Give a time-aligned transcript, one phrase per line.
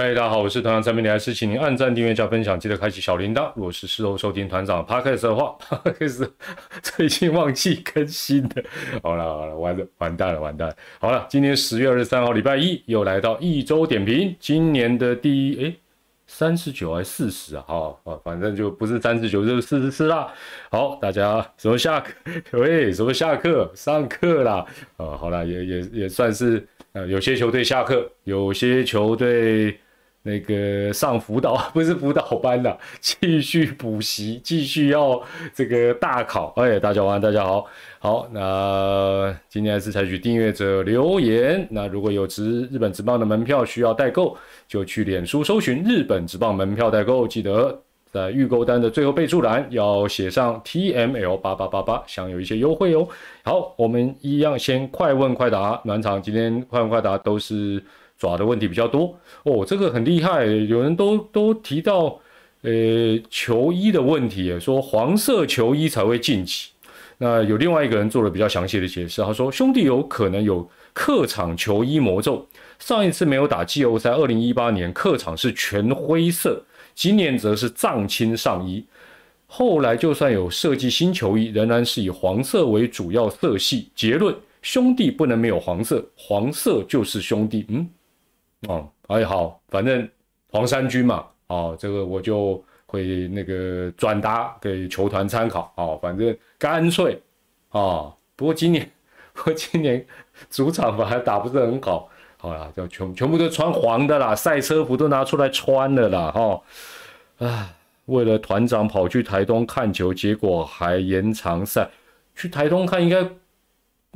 [0.00, 3.50] 嗨，大家好，我是团长陈明礼，还是请您按赞、订阅、加分享，记得开启小铃铛。
[3.56, 6.30] 如果是事后收听团长 podcast 的话，podcast
[6.80, 8.62] 最近忘记更新的。
[9.02, 10.72] 好了好了，完了完蛋了完蛋。
[11.00, 15.74] 好了，今天十月二十三号，礼拜一，又来到一周点评，今年的第一哎
[16.28, 17.64] 三十九还是四十啊？
[17.66, 20.32] 好啊，反正就不是三十九就是四十四啦。
[20.70, 22.12] 好，大家什么下课？
[22.56, 23.68] 喂，什么下课？
[23.74, 24.64] 上课啦！
[24.96, 29.76] 啊，好了，也也也算是呃，有些球队下课，有些球队。
[30.28, 35.18] 那个上辅导 不是辅导班的，继续补习，继续要
[35.54, 36.52] 这个大考。
[36.56, 37.66] 哎，大家晚安，大家好，
[37.98, 41.66] 好，那今天还是采取订阅者留言。
[41.70, 44.36] 那如果有直日本直棒的门票需要代购，
[44.68, 47.80] 就去脸书搜寻日本直棒门票代购，记得
[48.12, 53.08] 在预购单的最后备注栏要写上 T M L 八八八八，享有一些优惠哦。
[53.44, 56.20] 好，我们一样先快问快答，暖场。
[56.20, 57.82] 今天快问快答都是。
[58.18, 62.20] 爪的问题比较多哦，这个很厉害，有人都都提到，
[62.62, 62.70] 呃，
[63.30, 66.70] 球衣的问题，说黄色球衣才会晋级。
[67.20, 72.46] 那有另外一个人做了比较详细的解释，他说兄弟有可能有客场球衣魔咒，
[72.78, 78.84] 上一次没有打季后赛，二零一八年客场是全灰色，今年则是藏青上衣，
[79.46, 83.88] 后来就算有设计新球衣，仍然是以黄色为主要色系。
[83.96, 84.32] 结论，
[84.62, 87.64] 兄弟不能没有黄色，黄色就是兄弟。
[87.68, 87.88] 嗯。
[88.66, 90.08] 哦，哎好，反正
[90.50, 97.16] 黄山军嘛，哦，这个我就会那个转达给球团参考，哦，反正干脆，
[97.68, 98.90] 啊，不过今年，
[99.32, 100.04] 不过今年
[100.50, 106.60] 主场吧还打不是很好，好啦，就全全部都穿黄的啦，赛车服都拿出来穿了啦，哈，
[107.46, 107.70] 啊，
[108.06, 111.88] 为了团长跑去台东看球，结果还延长赛，
[112.34, 113.24] 去台东看应该。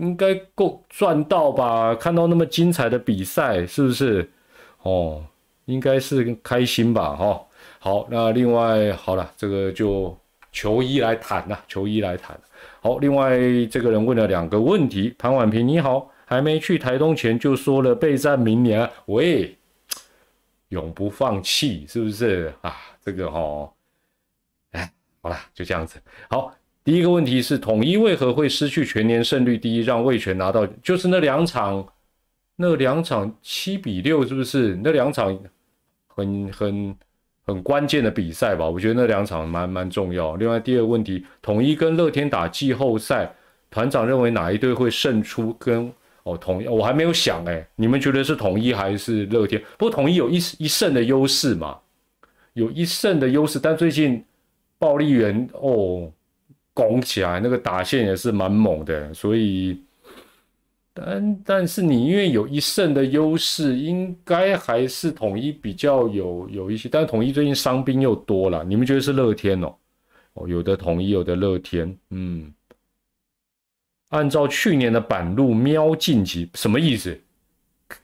[0.03, 1.95] 应该够赚到吧？
[1.95, 4.29] 看到那么精彩的比赛，是不是？
[4.83, 5.25] 哦，
[5.67, 7.15] 应该是开心吧？
[7.15, 7.41] 哈，
[7.79, 10.19] 好，那另外好了，这个就
[10.51, 12.37] 球衣来谈了，球衣来谈。
[12.81, 13.39] 好，另外
[13.71, 19.57] 这个人问了两个问题，潘婉平你好，还没去台东前就说了备战明年，喂，
[20.71, 22.75] 永不放弃，是不是啊？
[23.05, 23.73] 这个哈，
[24.73, 24.93] 哎，
[25.23, 26.53] 好了，就这样子，好。
[26.85, 30.67] 第一个问题是统一为何会失去全年胜率第一，让魏权拿到？
[30.83, 31.87] 就是那两场，
[32.57, 34.77] 那两场七比六，是不是？
[34.83, 35.39] 那两场
[36.09, 36.97] 很很
[37.47, 38.69] 很关键的比赛吧？
[38.69, 40.35] 我觉得那两场蛮蛮重要。
[40.35, 43.33] 另外第二个问题，统一跟乐天打季后赛，
[43.71, 45.55] 团长认为哪一队会胜出？
[45.61, 45.89] 跟
[46.25, 49.63] 哦统一，我还没有想哎，你们觉得是统一还是乐天？
[49.79, 51.79] 不过统一有一一胜的优势嘛，
[52.55, 54.25] 有一胜的优势，但最近
[54.81, 56.11] 暴力员哦。
[56.75, 59.83] 拱起来，那个打线也是蛮猛的，所以，
[60.95, 69.75] 但但是你因为有一胜的优势，应该还是统一比较有有一些，但是统一最近伤兵又多了，你们觉得是乐天哦？
[70.35, 72.51] 哦，有的统一，有的乐天，嗯，
[74.09, 77.19] 按照去年的板路喵晋级什么意思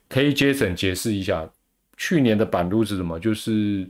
[0.09, 1.49] ？K Jason 解释一下，
[1.97, 3.19] 去年的板路是什么？
[3.19, 3.89] 就是，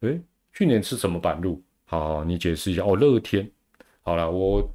[0.00, 0.20] 哎，
[0.52, 1.62] 去年是什么板路？
[1.86, 3.50] 好，你解释一下哦，乐天。
[4.08, 4.66] 好了，我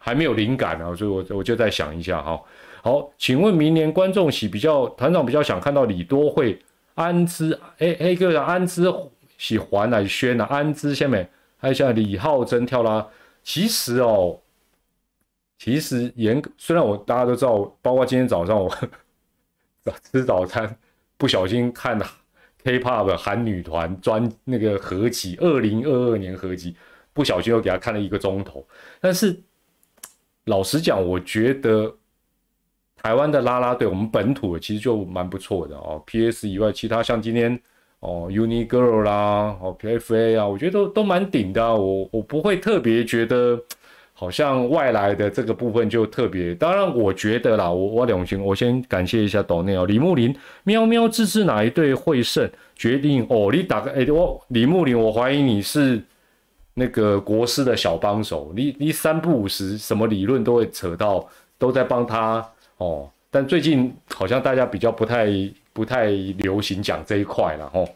[0.00, 2.42] 还没有灵感啊，所以我我就再想一下哈。
[2.82, 6.58] 好，请问明年观众喜比较团长比较想看到李多惠
[6.94, 8.90] 安之哎哎个安之
[9.36, 11.28] 喜欢来宣啊安之下面
[11.58, 13.06] 还有像李浩真跳啦。
[13.44, 14.40] 其实哦，
[15.58, 18.74] 其实严虽然我大家都知道，包括今天早上我
[19.84, 20.74] 早 吃早餐
[21.18, 22.06] 不小心看了
[22.64, 26.74] K-pop 韩女团专那个合集，二零二二年合集。
[27.16, 28.62] 不小心又给他看了一个钟头，
[29.00, 29.34] 但是
[30.44, 31.92] 老实讲，我觉得
[33.02, 36.02] 台湾的啦啦队，我们本土的其实就蛮不错的哦。
[36.06, 36.46] P.S.
[36.46, 37.58] 以外，其他像今天
[38.00, 40.36] 哦，Uni Girl 啦，哦，P.F.A.
[40.36, 41.74] 啊，我觉得都都蛮顶的。
[41.74, 43.58] 我我不会特别觉得
[44.12, 46.54] 好像外来的这个部分就特别。
[46.54, 52.48] 当然，我觉得啦，我我两星，我先感谢一下岛内哦，李木林喵喵支持哪一队会胜？
[52.76, 56.02] 决定哦，你打个哎，我李木林，我怀疑你是。
[56.78, 61.26] 那个国师的小帮手，你你三不五时，什么理论都会扯到，
[61.56, 62.46] 都在帮他
[62.76, 63.08] 哦。
[63.30, 65.26] 但最近好像大家比较不太
[65.72, 67.88] 不太流行讲这一块了哦。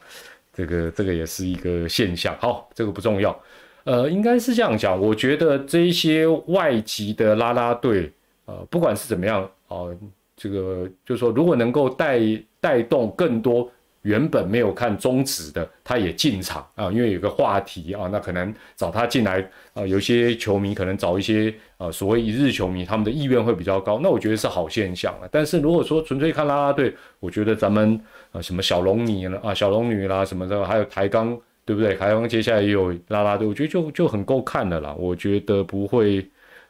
[0.55, 2.35] 这个这个也是一个现象。
[2.41, 3.39] 好，这个不重要。
[3.85, 4.99] 呃，应该是这样讲。
[4.99, 8.11] 我觉得这一些外籍的啦啦队，
[8.47, 9.95] 呃，不管是怎么样哦，
[10.37, 12.19] 这个就是说，如果能够带
[12.61, 13.71] 带动更多
[14.03, 25.29] 原本没有看中止的，他也进场啊，因为有个话题啊，那可能找他进来啊，有些球迷可能找一些啊所谓一日球迷，他们的意愿会比较高，那我觉得是好现象啊。
[25.31, 28.01] 但是如果说纯粹看啦啦队，我觉得咱们
[28.33, 31.95] 啊什么小龙女了啊小龙女啦什么的，还有台钢，对不对？
[31.97, 34.95] 台钢接下来也有啦啦队，我觉得就就很够看的啦。
[34.99, 36.27] 我觉得不会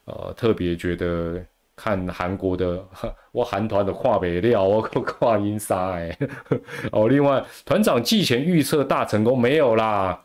[0.07, 1.41] 呃特别觉得。
[1.81, 2.85] 看韩国的，
[3.33, 6.15] 我韩团的跨北料，我跨音沙哎，
[6.93, 10.21] 哦，另外团长季前预测大成功没有啦，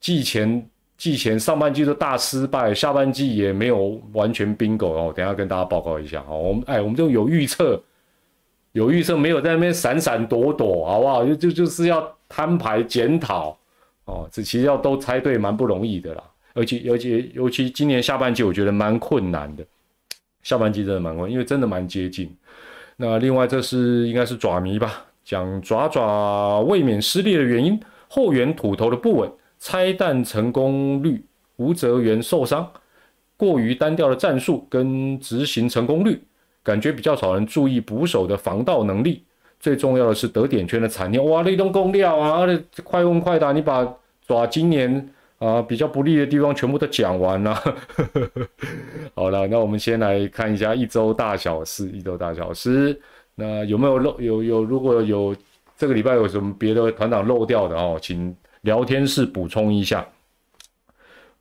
[0.00, 6.24] 季前季前上半季都大失败，下半季也没有完全 bingo 哦，等下跟大家报告一下。
[6.26, 7.78] 哦，我们哎，我们就有预测，
[8.72, 11.26] 有预测，没有在那边闪闪躲躲，好不好？
[11.26, 13.54] 就就就是要摊牌检讨。
[14.06, 16.22] 哦，这其实要都猜对蛮不容易的啦，
[16.54, 19.66] 而且而且尤其今年下半季，我觉得蛮困难的。
[20.46, 22.32] 下半季真的蛮快，因为真的蛮接近。
[22.96, 25.04] 那另外，这是应该是爪迷吧？
[25.24, 29.28] 讲爪爪卫冕失利的原因，后援土头的不稳，
[29.58, 31.24] 拆弹成功率，
[31.56, 32.70] 吴泽元受伤，
[33.36, 36.22] 过于单调的战术跟执行成功率，
[36.62, 39.24] 感觉比较少人注意捕手的防盗能力。
[39.58, 42.46] 最重要的是得点圈的惨烈，哇，那栋攻料啊，
[42.84, 43.84] 快问快答，你把
[44.28, 45.08] 爪今年。
[45.38, 47.54] 啊，比较不利的地方全部都讲完了。
[49.14, 51.88] 好了，那我们先来看一下一周大小事。
[51.90, 52.98] 一周大小事，
[53.34, 54.18] 那有没有漏？
[54.18, 55.36] 有有，如果有
[55.76, 60.06] 这个礼拜有什么别的团长漏掉的哦，请聊天室补充一下。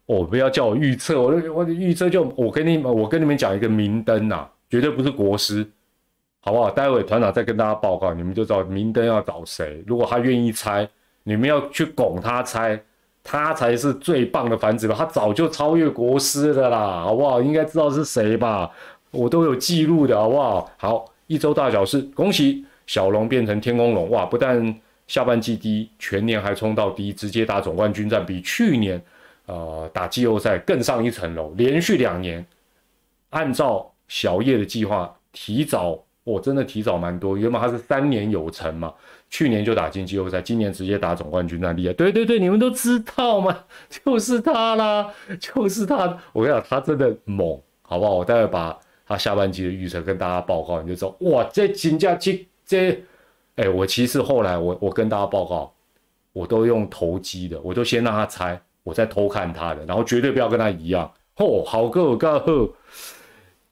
[0.07, 5.65] 哦，不要叫我预测，我我预测就我跟你们，我跟你们讲一个明灯呐，绝对不是国师，
[6.41, 6.69] 好不好？
[6.69, 9.81] 待会团长再跟大家报告，你们就知道明灯要找谁。
[9.87, 10.85] 如果他愿意猜，
[11.23, 12.77] 你们要去拱他猜。
[13.27, 17.41] 他才是最棒的反指标，他早就超越国师的啦，好不好？
[17.41, 18.69] 应该知道是谁吧？
[19.09, 20.71] 我都有记录的，好不好？
[20.77, 24.27] 好，一周大小事，恭喜小龙变成天空龙，哇！
[24.27, 29.01] 不但下半季第一，全年还冲到第一，直接打总冠军战，比去年
[29.47, 32.45] 呃打季后赛更上一层楼，连续两年
[33.31, 38.93] 按照小叶的计划提早，我真的提早蛮多，原本他是三年有成嘛。
[39.29, 41.93] 去年就打进季后赛，今年直接打总冠军，那厉害！
[41.93, 43.57] 对对对，你们都知道吗？
[43.89, 46.17] 就是他啦，就是他。
[46.33, 48.15] 我跟你讲，他真的猛，好不好？
[48.15, 53.03] 我待会把他下半季的预测跟大家报告，你就知道哇，这金价这这，
[53.55, 55.73] 哎，我其实后来我我跟大家报告，
[56.31, 61.11] 我都用投机的，我都先让他猜，我再偷看他的，然后绝对不要跟他一样。
[61.35, 62.69] 嚯，好个个呵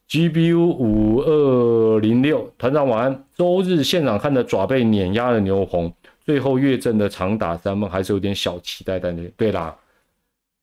[0.09, 3.25] ！GBU 五二零六团长晚安。
[3.35, 5.91] 周日现场看的爪被碾压的牛红，
[6.23, 8.99] 最后岳正的长打三分还是有点小期待。
[8.99, 9.75] 但是对啦，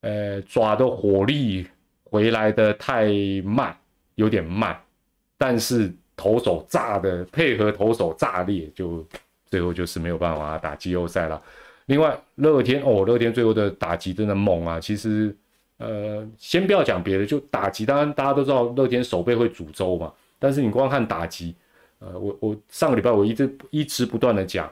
[0.03, 1.67] 呃，爪的火力
[2.05, 3.11] 回来的太
[3.45, 3.77] 慢，
[4.15, 4.79] 有点慢。
[5.37, 9.05] 但是投手炸的配合投手炸裂，就
[9.47, 11.43] 最后就是没有办法打季后赛了。
[11.87, 14.79] 另外，乐天哦，乐天最后的打击真的猛啊！
[14.79, 15.37] 其实。
[15.81, 20.13] 呃，先不要讲别的，就打击，当然大家都知道乐天手背会煮粥嘛。
[20.39, 21.55] 但是你光看打击，
[22.01, 24.71] 呃，我我上个礼拜我一直一直不断的讲，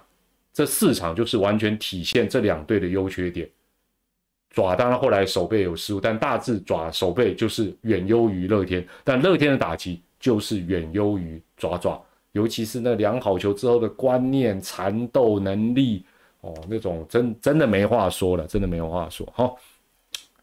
[0.53, 3.49] 这四场就是完全体现这两队的优缺点。
[4.51, 12.03] 爪当然后来手背有失误，但大致爪手背就是远优于乐天，但乐天的打击就是远优于爪爪，
[12.33, 16.05] 尤其是那两好球之后的观念、缠斗能力，
[16.43, 19.50] 哦，那种真真的没话说了，真的没有话说哈。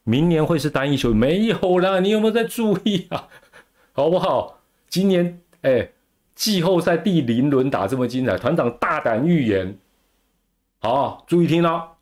[0.05, 3.27] 明年会是单一球没有啦，你有没有在注意啊？
[3.91, 4.61] 好不好？
[4.87, 5.89] 今年哎，
[6.35, 9.77] 季后赛第零轮打这么精彩，团长大胆预言，
[10.79, 11.93] 好，注意听啦，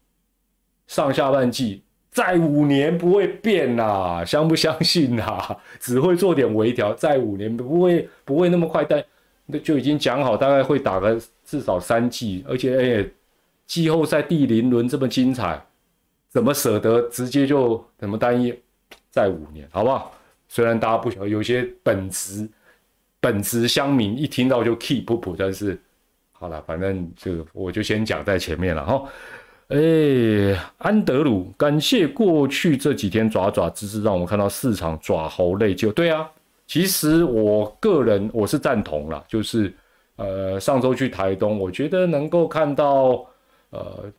[0.85, 5.57] 上下半季再五年不会变啦，相不相信啦？
[5.79, 9.01] 只会做点微调，再五年不会不会那么快，但
[9.45, 13.09] 那就已经讲好，大概会打个至少三季，而且哎，
[13.65, 15.65] 季后赛第零轮这么精彩。
[16.33, 18.51] 怎么舍得直接就怎么单一
[19.11, 20.11] 再五年，好不好？
[20.47, 22.49] 虽然大家不晓得，有些本职
[23.19, 25.79] 本职乡民一听到就 keep 不普，但是
[26.31, 29.03] 好了，反正就我就先讲在前面了哈。
[29.67, 36.27] 哎，安德鲁，感谢过去这几天爪爪支持，让我们看到市场爪猴内疚对啊。
[36.65, 39.71] 其实我个人我是赞同了，就是
[40.15, 43.23] 呃上周去台东，我觉得能够看到
[43.69, 44.11] 呃。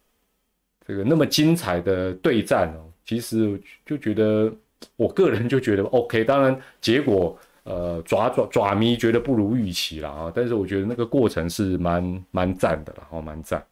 [0.87, 4.53] 这个那么精彩的对战哦，其实就觉得
[4.97, 6.23] 我个人就觉得 OK。
[6.25, 13.65] 当然结果呃爪爪爪迷觉得不如预期了啊，但是我觉得那个过程是蛮蛮赞的了，哦蛮赞。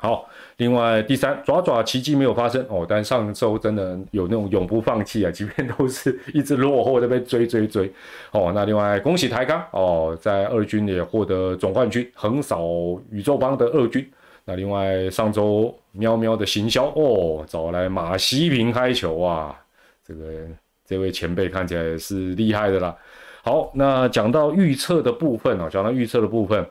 [0.00, 7.92] 好，另外第三爪爪奇迹没有发生哦，但上周真的有那种永不放弃啊，即便都是一直落后在被追追追
[8.30, 8.52] 哦。
[8.54, 12.64] 那另外恭喜台钢哦，在二军也获得总冠军，横扫
[13.10, 14.08] 宇宙邦的二军。
[14.48, 19.54] 那另外上周喵喵的行销哦，找来马西平开球啊，
[20.02, 20.48] 这个
[20.86, 22.96] 这位前辈看起来是厉害的啦。
[23.42, 26.66] 好，那讲到预测的部分啊，讲到预测的部分，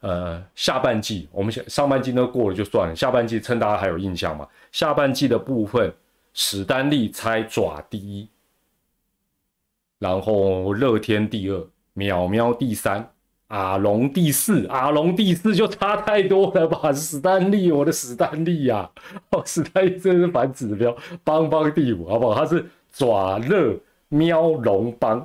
[0.00, 5.94] 呃，下半季我们上上半季都过了就算了，下半季趁大家还有印象嘛，下半季的部分，
[6.34, 8.28] 史丹利猜爪第一，
[10.00, 13.08] 然后乐天第二，淼淼第三。
[13.48, 16.90] 阿龙第四，阿龙第四就差太多了吧？
[16.94, 18.90] 史丹利，我的史丹利呀！
[19.30, 22.34] 哦，史丹利真是反指标，邦邦第五，好不好？
[22.34, 25.24] 他是爪乐喵龙邦，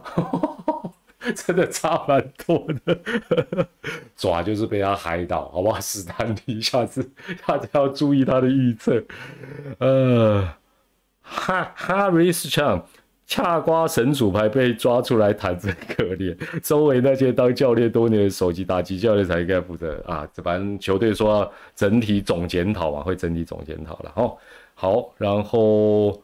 [1.36, 3.68] 真的差蛮多的。
[4.16, 5.80] 爪就是被他嗨到，好不好？
[5.80, 7.10] 史丹利，下次
[7.48, 9.04] 大家要注意他的预测。
[9.80, 10.48] 呃，
[11.24, 12.86] 哈哈瑞斯强。
[13.32, 20.28] 恰瓜神主牌被抓出来谈真可怜，周围那些当教练多年的首席打击教练才应该负责啊！
[20.34, 24.36] 这反正球队说整体总检讨嘛，会整体总检讨了哦。
[24.74, 26.22] 好，然后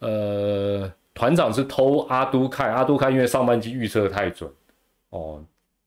[0.00, 4.50] 呃，团长是偷阿都看阿都看，因为上半季预测太准
[5.08, 5.42] 哦，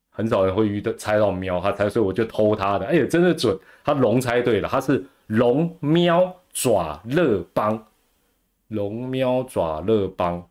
[0.10, 7.86] 很少人会遇到猜到喵，他猜，所以我就偷他的，哎呀，真的准，他龙猜对了，他是龙喵爪乐邦，
[8.70, 10.44] 龙喵爪乐邦。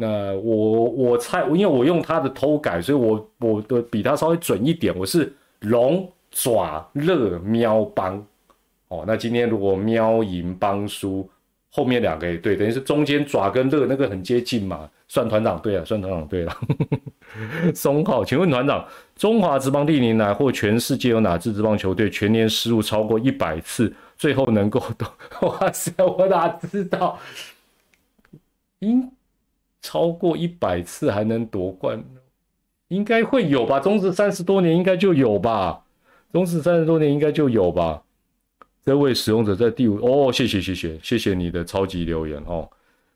[0.00, 4.96] 那我我猜，因为我用他的偷改，所以我我的比他稍微准一点。
[4.96, 8.24] 我是龙爪乐喵帮，
[8.86, 11.28] 哦，那今天如果喵赢帮输，
[11.68, 16.56] 后面两个也对，等于是中间爪跟乐那个很接近嘛，算团长对了，算团长对了。
[17.74, 18.86] 松浩，请问团长，
[19.16, 25.06] 中华职棒历年来或全世界有哪支职棒球队全年失误超过一百次，最后能够都？
[25.48, 27.18] 哇塞，我哪知道？
[28.78, 29.10] 应。
[29.88, 32.04] 超过一百次还能夺冠，
[32.88, 33.80] 应该会有吧？
[33.80, 35.82] 中职三十多年应该就有吧？
[36.30, 38.02] 中职三十多年应该就有吧？
[38.84, 42.68] 这位使用者在第五哦，谢谢谢谢谢谢你的超级留言哦。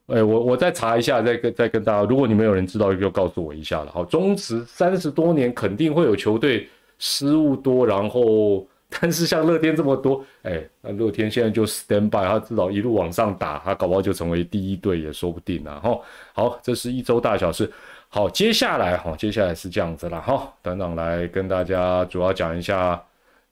[0.07, 3.93] 哎，我我再查一下，再跟再跟大家，如果你们有人知道，就告诉我一下了。
[3.93, 6.67] 好，中职三十多年肯定会有球队
[6.99, 8.67] 失误多，然后。
[9.00, 15.80] 但是像乐天这么多，哎，那乐天现在就 stand by，他至少一路往上打，他搞不好就成为第一队也说不定啊。
[15.82, 16.00] 哈，
[16.34, 17.70] 好，这是一周大小事。
[18.08, 23.02] 好，接下来哈，接下来是这样子了哈，团长来跟大家主要讲一下，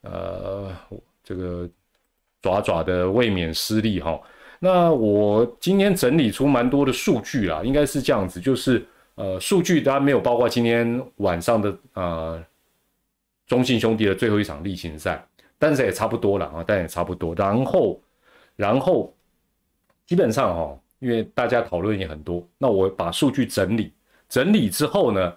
[0.03, 0.71] 呃，
[1.25, 1.67] 这个
[2.43, 4.21] 爪爪的卫冕失利哈。
[4.59, 12.45] 那我今天整理出蛮多的数据啦，应该是这样子，就是呃，数据当然没有包括今天晚上的呃
[13.47, 15.27] 中信兄弟的最后一场例行赛。
[15.63, 17.35] 但是也差不多了啊，但也差不多。
[17.35, 18.01] 然后，
[18.57, 19.15] 然后
[20.07, 23.93] 基本上哈，因为大家讨论也很多，那我把数据整理
[24.27, 25.37] 整理之后呢，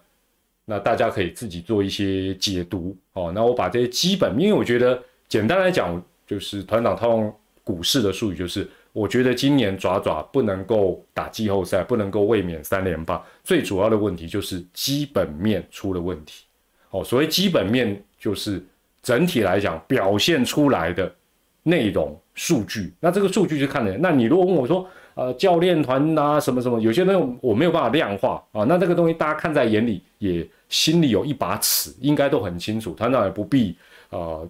[0.63, 3.33] 那大家可以自己做一些解读哦。
[3.35, 16.45] 那我把这些基本，因为我觉得简单来讲，就是团长套用股市的术语，就是我觉得今年爪爪不能够打季后赛，不能够卫冕三连霸，最主要的问题就是基本面出了问题。
[16.91, 18.65] 哦，所谓基本面就是。
[19.03, 21.13] 整体来讲，表现出来的
[21.61, 23.99] 内容数据，那这个数据就看人。
[24.01, 28.63] 那你如果问我说，呃，教练团啊，什么什么，有些东西我没有办法量化啊。
[28.63, 32.93] 那这个东西大家看在眼里，也心里有一把尺，应该都很清楚。
[32.93, 33.77] 团长也不必
[34.09, 34.41] 啊，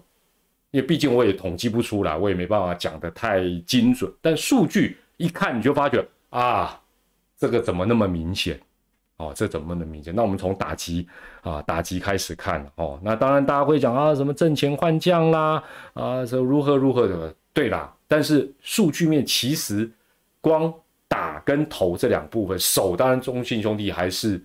[0.70, 4.10] 因为毕竟我也统计不出来，我也没办法讲得太精准。
[4.22, 6.80] 但数据一看，你就发觉啊，
[7.36, 8.58] 这个怎么那么明显？
[9.16, 10.12] 哦，这怎么能明显？
[10.12, 11.06] 那我们从打击
[11.42, 12.98] 啊，打击开始看哦。
[13.00, 17.94] 那当然，大家会讲啊，什么挣钱换将啦，啊，说如何如何的，对啦。
[18.08, 19.88] 但是数据面其实
[20.40, 20.72] 光
[21.06, 24.42] 打跟投这两部分，手当然中信兄弟还是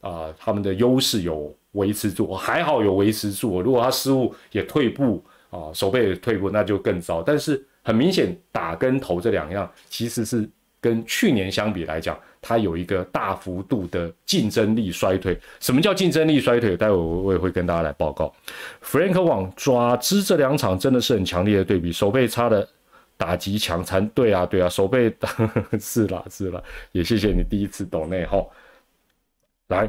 [0.00, 3.60] 啊，他们的优势有维持住，还好有维持住。
[3.60, 7.24] 如果他失误也退步啊，手背也退步，那就更糟。
[7.24, 10.48] 但是很明显，打跟投这两样其实是
[10.80, 12.16] 跟去年相比来讲。
[12.44, 15.38] 它有一个大幅度的竞争力衰退。
[15.60, 16.76] 什么叫竞争力衰退？
[16.76, 18.34] 待会我我也会跟大家来报告。
[18.82, 22.68] Frank 网爪子这两场真的是很强烈的对比，手背差的
[23.16, 24.04] 打击强残。
[24.08, 25.14] 对啊，对啊，手背
[25.78, 28.50] 是啦是啦，也谢谢你第一次懂内耗。
[29.68, 29.88] 来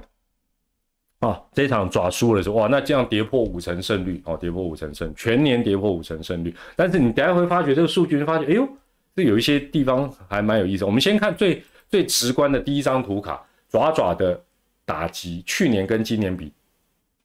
[1.22, 6.56] 啊，这场爪输了是哇，那这样跌破五成胜率哦，跌破五成胜，全年跌破五成胜率。
[6.76, 8.70] 但是你等下会发觉这个数据，发觉哎呦，
[9.16, 10.86] 这有一些地方还蛮有意思。
[10.86, 11.64] 我们先看最。
[11.94, 14.44] 最直观的第一张图卡，爪爪的
[14.84, 16.52] 打击，去年跟今年比，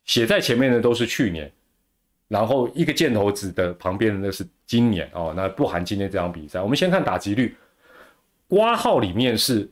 [0.04, 1.50] 写在前面的都是去年，
[2.28, 6.60] 然后一个箭头指的旁边的那是今年哦，那不含今天这场比赛。
[6.60, 7.56] 我们先看打击率，
[8.46, 9.66] 挂号里面是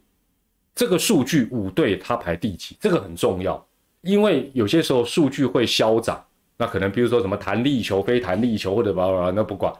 [0.74, 3.62] 这个数据五队它排第几，这个很重要，
[4.00, 6.24] 因为有些时候数据会消长
[6.56, 9.70] 那可能比如说什么弹力球、非弹力球或者吧吧，那不管。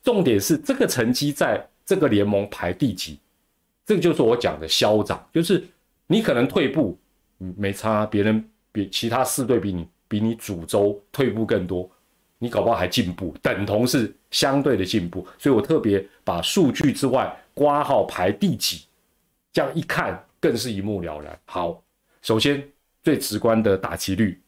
[0.00, 3.18] 重点是这个成绩在这个联盟排第几，
[3.90, 5.64] 这个就是我讲的嚣张，就是
[6.06, 6.96] 你可能退步，
[7.40, 11.90] 嗯没差，别人比其他四队比你比你主州退步更多，
[12.38, 15.26] 你搞不好还进步，等同是相对的进步。
[15.38, 18.84] 所以我特别把数据之外挂号排第几，
[19.52, 21.36] 这样一看更是一目了然。
[21.46, 21.82] 好，
[22.22, 22.62] 首先
[23.02, 24.40] 最直观的打击率，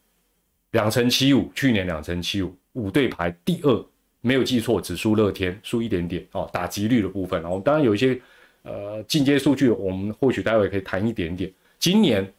[0.71, 3.85] 两成七五，去年两成七五，五队排第二。
[4.21, 6.49] 没有记错，只输乐天，输一点点哦。
[6.53, 8.17] 打击率的部分，我们当然有一些
[8.63, 11.51] 呃进阶数据，我们或许待会可以谈一点点。
[11.79, 12.33] 今年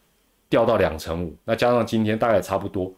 [0.49, 2.95] 掉到两成五，那加上今天大概差不多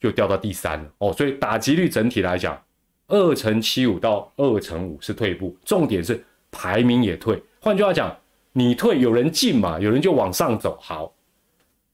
[0.00, 1.12] 就掉到第三了哦。
[1.12, 2.60] 所以打击率整体来讲，
[3.08, 7.42] 二乘七五到二乘五是退步，重点是排名也退。
[7.60, 8.16] 换句话讲，
[8.52, 10.78] 你退有人进嘛，有人就往上走。
[10.80, 11.14] 好，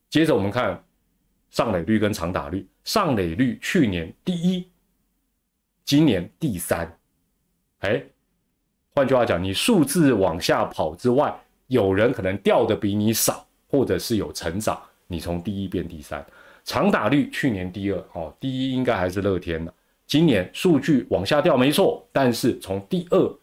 [0.09, 0.83] 接着我们看
[1.49, 4.67] 上垒率跟长打率，上垒率去年第一。
[5.83, 6.99] 今年第三，
[7.79, 8.03] 哎，
[8.99, 11.33] 换句话讲，你数字往下跑之外，
[11.67, 14.77] 有人可能掉的比你少，或者是有成长，
[15.07, 16.23] 你从第一变第三。
[16.65, 19.73] 长打率去年第二，哦，第一应该还是乐天的。
[20.05, 23.39] 今年数据往下掉没错，但是从第二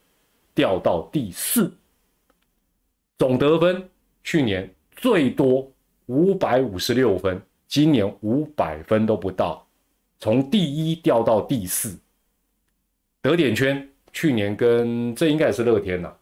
[0.54, 1.72] 掉到第四。
[3.16, 3.88] 总得分
[4.22, 5.66] 去年最多
[6.04, 9.66] 五百五十六分，今年五百分都不到，
[10.18, 11.98] 从第一掉到第四。
[13.22, 16.16] 得点圈去年跟这应该也是乐天了，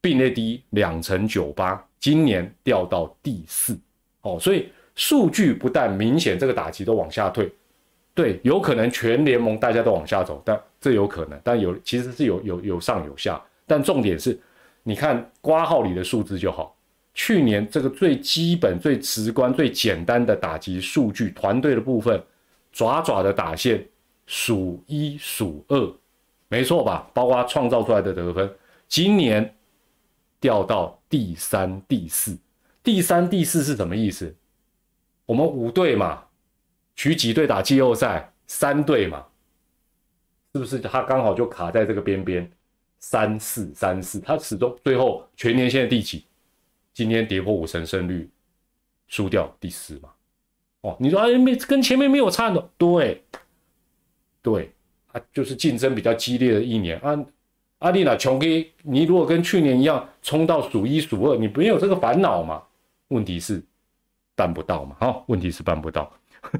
[0.00, 3.76] 并列第一两成九八，今年掉到第四。
[4.22, 7.50] 哦，所以数据不但明显这个打击都往下退，
[8.14, 14.38] 对，有可能全联盟大家都往下走，但这有可能，但有其实是有有有上有下，但重点是，
[14.84, 16.76] 你看挂号里的数字就好，
[17.12, 22.22] 去年这个最基本、最直观、最简单的打击数据，团队的部分，
[22.70, 23.84] 爪爪的打线。
[24.26, 25.92] 数一数二，
[26.54, 27.10] 没错吧？
[27.12, 28.48] 包括创造出来的得分，
[28.86, 29.56] 今年
[30.38, 32.38] 掉到第三、第四。
[32.80, 34.32] 第三、第四是什么意思？
[35.26, 36.22] 我们五队嘛，
[36.94, 38.32] 取几队打季后赛？
[38.46, 39.26] 三队嘛，
[40.52, 40.78] 是不是？
[40.78, 42.48] 他刚好就卡在这个边边，
[43.00, 46.24] 三四三四，他始终最后全年现在第几？
[46.92, 48.30] 今天跌破五成胜率，
[49.08, 50.08] 输掉第四嘛？
[50.82, 53.24] 哦，你说哎，没跟前面没有差的，对。
[54.40, 54.73] 对，
[55.14, 57.18] 啊，就是竞争比较激烈的一年啊。
[57.78, 62.62] 阿丽娜琼给你如果跟去年一样冲到数一数二，你没有这个烦恼嘛？
[63.08, 63.62] 问题是
[64.34, 64.96] 办不到嘛？
[64.98, 66.10] 哈，问题是办不到。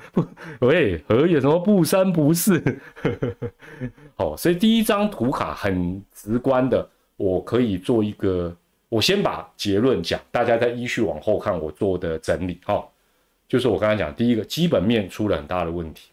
[0.60, 2.62] 喂，何有什么不三不四？
[4.16, 6.86] 好，所以第一张图卡很直观的，
[7.16, 8.54] 我可以做一个，
[8.88, 12.58] 我先把结论讲，大家再依序往后看我做的整理。
[12.64, 12.86] 哈，
[13.48, 16.10] 就是我刚才讲第一个基本面出了很大的问题。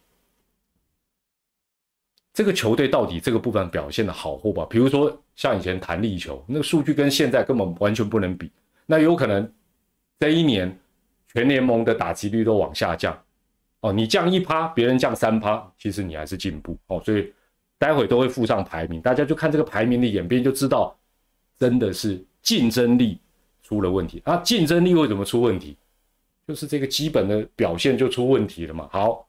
[2.34, 4.66] 这个球队到底这个部分表现的好或不好？
[4.66, 8.50] 比如说像以前弹力球，那个数据跟现在根本完全不能比。
[8.86, 9.52] 那有可能
[10.18, 10.74] 这一年
[11.34, 13.18] 全联盟的打击率都往下降
[13.82, 17.02] 哦，你降一趴，别人降三趴，其实你还是进步哦。
[17.04, 17.34] 所以
[17.78, 20.98] 待会都会附上排名，大家就看这个排名的演变，就知道
[21.60, 23.20] 真的是竞争力
[23.62, 24.38] 出了问题啊！
[24.38, 25.76] 竞争力为什么出问题？
[26.48, 28.88] 就是这个基本的表现就出问题了嘛。
[28.90, 29.28] 好。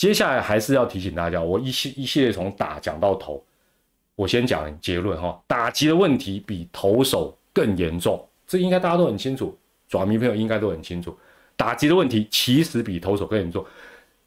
[0.00, 3.44] 接下来还是要提醒大家，我一系一系列从打讲到投，
[4.16, 5.38] 我先讲结论哈。
[5.46, 9.54] 打击的问题比投手更严重，这应该大家都很清楚，
[9.90, 11.14] 爪迷朋友应该都很清楚。
[11.54, 13.62] 打击的问题其实比投手更严重。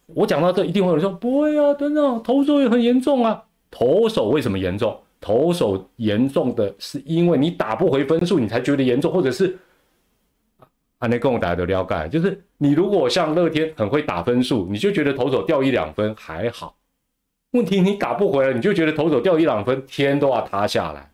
[0.06, 3.44] 我讲到这，一定会有人说不会啊，等等，投手也很严重啊。
[3.72, 4.96] 投手为什么严重？
[5.20, 9.58] 投手严重的是因为你打不回分数，你才觉得严重，或者是。
[11.04, 16.78] 他那跟我打的了解，就是你如果像乐天很会打分数，你就觉得投手掉一两分还好。
[17.52, 21.12] 问题你打不回来，你就觉得投手掉一两分天都要塌下来。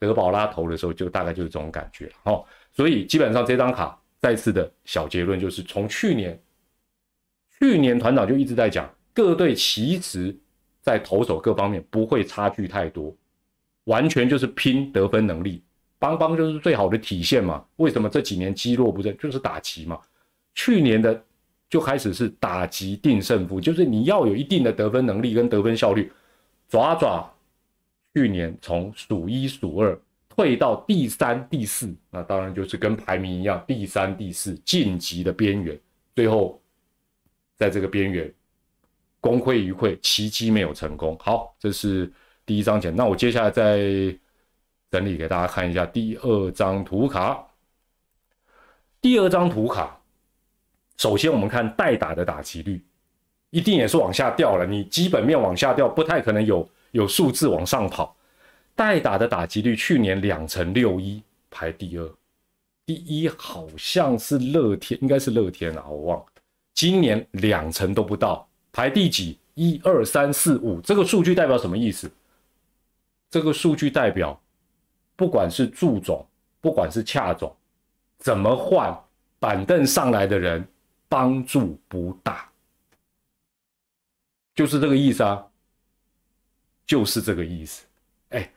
[0.00, 2.44] 德保拉投的时候就大概就是这种感觉哦。
[2.72, 6.36] 所以基本上这张卡再次的小结论就是，从去年，
[7.60, 10.36] 去年团长就一直在讲，各队其实
[10.82, 13.14] 在投手各方面不会差距太多，
[13.84, 15.62] 完全就是拼得分能力。
[15.98, 17.64] 邦邦就是最好的体现嘛？
[17.76, 19.16] 为什么这几年积弱不振？
[19.16, 19.98] 就是打击嘛。
[20.54, 21.24] 去年的
[21.70, 26.12] 就开始是打击定胜负，就是你要有一定的得分能力跟得分效率。
[26.68, 27.32] 爪爪
[28.14, 35.78] 去年从数一数二退到第三、第四，那当然就是跟排名一样，第三、第四晋级的边缘。
[36.14, 36.60] 最后
[37.56, 38.32] 在这个边缘
[39.20, 41.16] 功亏一篑，奇迹没有成功。
[41.20, 42.12] 好，这是
[42.44, 42.90] 第一章节。
[42.90, 44.14] 那我接下来再。
[44.96, 47.46] 整理给大家看一下第二张图卡。
[48.98, 50.00] 第二张图卡，
[50.96, 52.82] 首先我们看代打的打击率，
[53.50, 54.64] 一定也是往下掉了。
[54.64, 58.16] 你基本面往下掉，不太可能有有数字往上跑。
[58.74, 62.10] 代打的打击率去年两成六一排第二，
[62.86, 66.26] 第一好像是乐天，应该是乐天啊，我忘了。
[66.72, 69.38] 今年两成都不到，排第几？
[69.56, 72.10] 一二三四五，这个数据代表什么意思？
[73.30, 74.40] 这个数据代表，
[75.16, 76.24] 不管是助总，
[76.60, 77.52] 不管是恰总，
[78.18, 78.96] 怎么换
[79.40, 80.64] 板凳上来的人，
[81.08, 82.48] 帮助不大，
[84.54, 85.44] 就是这个意思啊，
[86.86, 87.84] 就是这个意思。
[88.28, 88.50] 哎，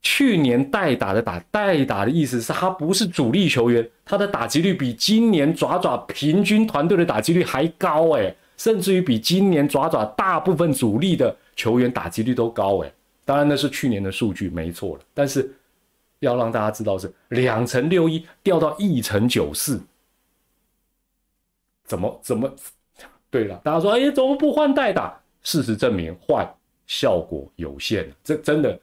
[0.00, 8.34] 去年代打的打代打的意思是他不是主力球员，他的打击率比今年爪爪平均团队的打击率还高哎。
[8.56, 12.90] 甚至于比今年爪爪大部分主力的球员打击率都高哎，
[13.22, 15.54] 当然那是去年的数据没错了，但是
[16.20, 19.80] 要让大家知道是两乘六一掉到一乘九四，
[21.84, 22.50] 怎么怎么？
[23.30, 25.20] 对了，大家说哎怎么不换代打？
[25.42, 26.48] 事实证明换
[26.86, 28.78] 效果有限，这真的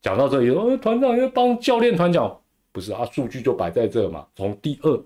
[0.00, 2.40] 讲到这里，呃团长要帮教练团讲，
[2.72, 5.04] 不是啊，数据就摆在这嘛，从第二。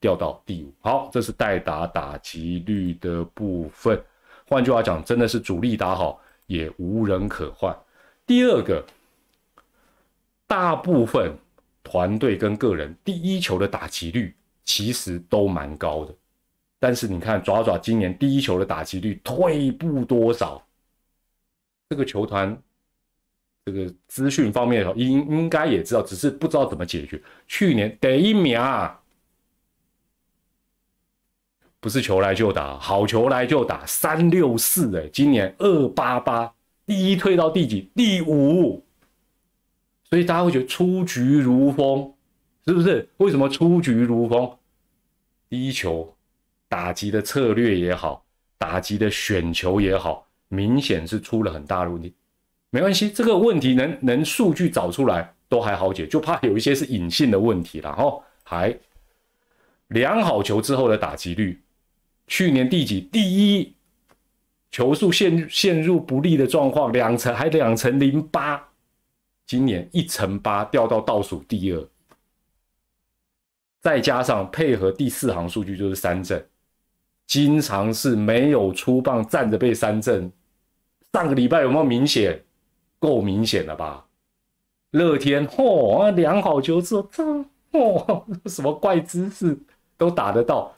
[0.00, 4.00] 掉到第五，好，这是代打打击率的部分。
[4.46, 7.76] 换句话讲，真的是主力打好，也无人可换。
[8.24, 8.80] 第二个，
[10.48, 11.38] 大部分
[11.84, 14.34] 团队跟个人第一球的打击率
[14.64, 16.14] 其实都蛮高的，
[16.80, 20.66] 但是你看爪爪今年第一球的打击率退步多少？
[21.90, 22.60] 这个球团
[23.66, 27.22] 这个资讯方面应应该也知道，只是不知道怎么解决。
[27.46, 28.58] 去年得一名。
[31.80, 36.52] 不是球来就打，好球来就打，三六四哎，今年二八八，
[36.84, 37.88] 第一退到第几？
[37.94, 38.84] 第五，
[40.10, 42.12] 所以大家会觉得出局如风，
[42.66, 43.08] 是不是？
[43.18, 44.50] 为什么出局如风？
[45.48, 46.14] 第一球
[46.68, 48.24] 打击的策略也好，
[48.58, 52.14] 打击的选球也好，明显是出了很大的问题。
[52.70, 58.22] 没关系，这个问题能能数据找出来都还好解，就怕有一些是隐性的问题了哦。
[58.44, 58.78] 还
[59.88, 61.60] 量好球之后的打击率。
[62.26, 63.00] 去年第几？
[63.00, 63.74] 第一，
[64.70, 68.67] 球速陷陷入不利的状况，两成还两成零八，
[69.48, 71.88] 今年一成八掉到倒数第二，
[73.80, 76.46] 再加上配合第四行数据就是三振，
[77.26, 80.30] 经常是没有出棒站着被三振。
[81.14, 82.40] 上个礼拜有没有明显？
[82.98, 84.06] 够明显了吧？
[84.90, 87.24] 乐天嚯，量好球之后，这
[87.72, 89.58] 嚯什么怪姿势
[89.96, 90.74] 都打得到。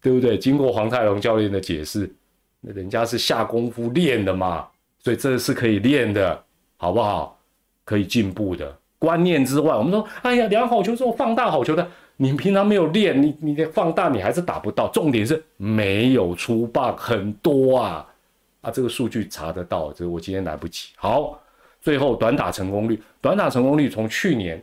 [0.00, 0.38] 对不对？
[0.38, 2.12] 经过黄泰龙教练的解释，
[2.60, 4.68] 那人家是下功夫练的嘛，
[5.00, 6.44] 所以这是可以练的，
[6.76, 7.37] 好不好？
[7.88, 8.76] 可以进步的。
[8.98, 14.88] 观念之外，我们说，哎呀，量好球之后放大好球的，你平常没有练，你你的放大你还是打不到。
[14.88, 18.06] 重点是没有出棒很多啊
[18.60, 18.70] 啊！
[18.70, 20.90] 这个数据查得到，这我今天来不及。
[20.96, 21.40] 好，
[21.80, 24.62] 最后短打成功率，短打成功率从去年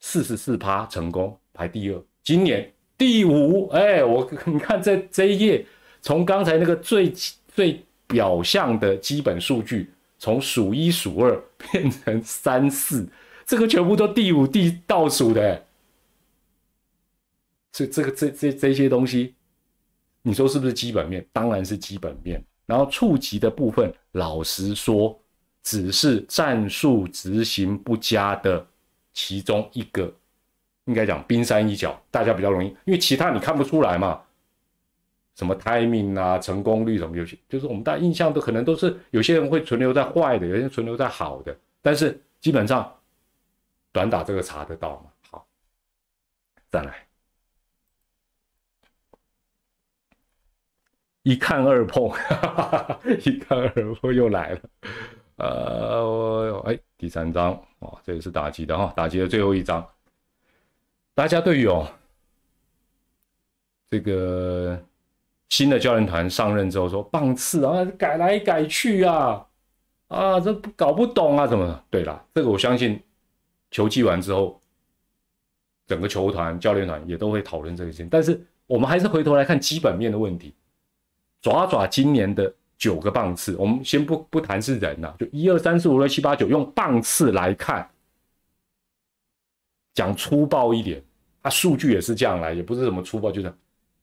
[0.00, 2.68] 四十四趴成功排第二，今年。
[2.96, 5.64] 第五，哎，我 你看这这一页，
[6.02, 7.12] 从刚才那个最
[7.54, 13.08] 最表象的基本数据，从数一数二变成三四，
[13.46, 15.64] 这个全部都第五第倒数的，
[17.72, 19.34] 这这个这这这些东西，
[20.22, 21.24] 你说是不是基本面？
[21.32, 22.44] 当然是基本面。
[22.66, 25.18] 然后触及的部分，老实说，
[25.62, 28.66] 只是战术执行不佳的
[29.14, 30.14] 其中一个。
[30.84, 34.20] 应该讲冰山一角，大家比较容易，因为其他你看不出来嘛，
[35.38, 42.92] 什么 timing 啊、成功率什么，有些就是我们大家印象都可能都是有些人会存留在坏的，有些人存留在好的，但是基本上
[43.92, 45.12] 短打这个查得到嘛。
[45.30, 45.46] 好，
[46.68, 47.06] 再来，
[51.22, 52.10] 一看二碰，
[53.24, 54.60] 一看二碰又来了，
[55.36, 59.88] 呃，哎，第三张哦，这也是打击的哈，打击的最后一张。
[61.14, 61.88] 大家对于哦，
[63.88, 64.84] 这个
[65.48, 69.46] 新的教练团上任之后说棒次啊改来改去啊，
[70.08, 71.84] 啊这搞不懂啊怎么？
[71.90, 73.00] 对了，这个我相信
[73.70, 74.60] 球季完之后，
[75.86, 78.08] 整个球团教练团也都会讨论这个事情。
[78.10, 80.54] 但是我们还是回头来看基本面的问题。
[81.40, 87.88] 爪爪今年的九个棒次，我们先不不谈是人呐，就一二三四五六七八九，用棒次来看，
[89.94, 91.02] 讲粗暴一点。
[91.42, 93.54] 啊，数据也是这样来，也不是什么粗暴，就是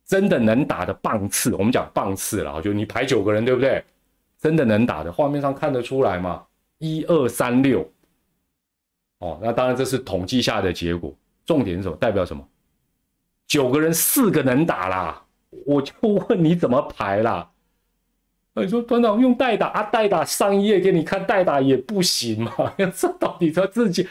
[0.05, 1.53] 真的能打的棒次。
[1.55, 3.83] 我们讲棒次了，就你排九个人，对不对？
[4.39, 6.45] 真的能打的，画面上看得出来嘛？
[6.77, 7.89] 一二三六，
[9.19, 11.13] 哦，那当然这是统计下的结果。
[11.45, 11.95] 重点是什么？
[11.97, 12.47] 代表什么？
[13.47, 15.23] 九个人四个能打啦，
[15.65, 17.49] 我就问你怎么排啦？
[18.53, 22.73] 你说团长用代打啊，代打上一页给你看，代打也不行嘛？
[22.95, 24.07] 这到底他自己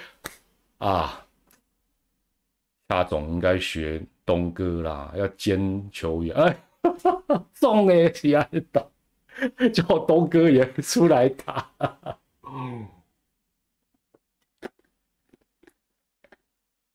[0.78, 1.24] 啊？
[2.88, 6.34] 夏总应该学东哥啦，要兼球员。
[6.37, 6.56] 哎，
[7.54, 8.84] 中哎，喜爱打，
[9.72, 11.70] 叫东哥也出来打。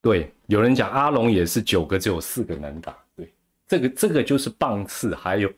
[0.02, 2.96] 对，有人讲阿龙也是九个，只有四个能打。
[3.14, 3.34] 对，
[3.66, 5.52] 这个这个就是棒次，还有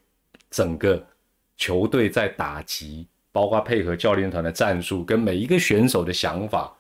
[0.51, 1.07] 整个。
[1.55, 6.77] 球队在打击，包括配合教练团的战术跟每一个选手的想法，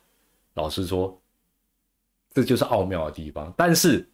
[0.54, 1.22] 老实说，
[2.32, 3.52] 这就是奥妙的地方。
[3.56, 4.10] 但是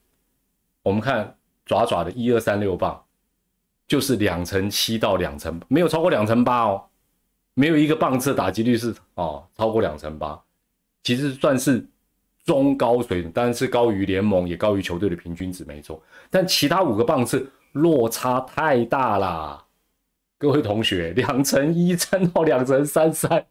[0.88, 3.04] 我们看爪爪的一二三六棒，
[3.86, 6.82] 就是两成七到两成，没有超过两成八哦，
[7.52, 10.40] 没有一个棒次打击率是哦超过两成八，
[11.02, 11.86] 其实算是
[12.42, 16.02] 中高水准，但是高于联盟，也高于球队的平均值，没错。
[16.30, 19.62] 但其他五个棒次落差太大啦。
[20.38, 23.44] 各位同学，两成一三到两成三三，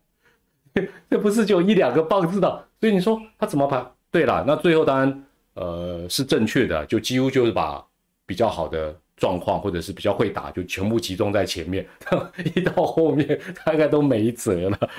[1.08, 2.68] 这不是就一两个棒次的？
[2.82, 3.86] 所以你说他怎么排？
[4.10, 5.24] 对了，那最后当然
[5.58, 7.84] 呃是正确的，就几乎就是把
[8.26, 11.86] 比较好的状况或者是比较会打，就全部集中在前面，
[12.56, 14.90] 一到后面大概都没辙了。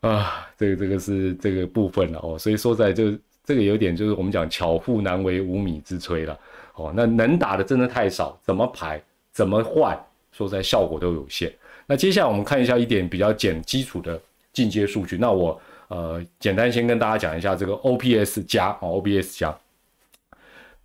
[0.08, 6.38] 啊，这个这个是这个部分了哦，所以说在这这个有点就是我们讲巧妇难为无米之炊了
[6.74, 9.02] 哦，那能打的真的太少，怎么排
[9.32, 9.98] 怎么换？
[10.32, 11.52] 说在效果都有限。
[11.86, 14.18] 那接下来我们看一下一点比较简基础的
[14.50, 15.18] 进阶数据。
[15.18, 15.60] 那我
[15.92, 19.54] 呃简单先跟大家讲一下这个 OPS 加哦，OPS 加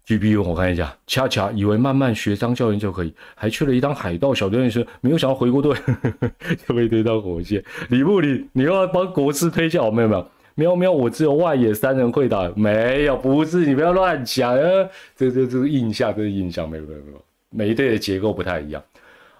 [0.06, 0.44] GPU。
[0.44, 5.74] 我看一下，恰恰以为慢慢学张教练就可以，还去了一趟海盗小教练，没有想到回国队
[6.68, 7.64] 就被推到火线。
[7.90, 9.90] 李不理，你又要帮国师推销？
[9.90, 14.90] 没有没有，喵喵，我只有外野三人会打，没有，不是，你不要乱讲啊！
[15.16, 18.84] 这这这是印象，这是印象，没有没有没有，每一队的结构不太一样。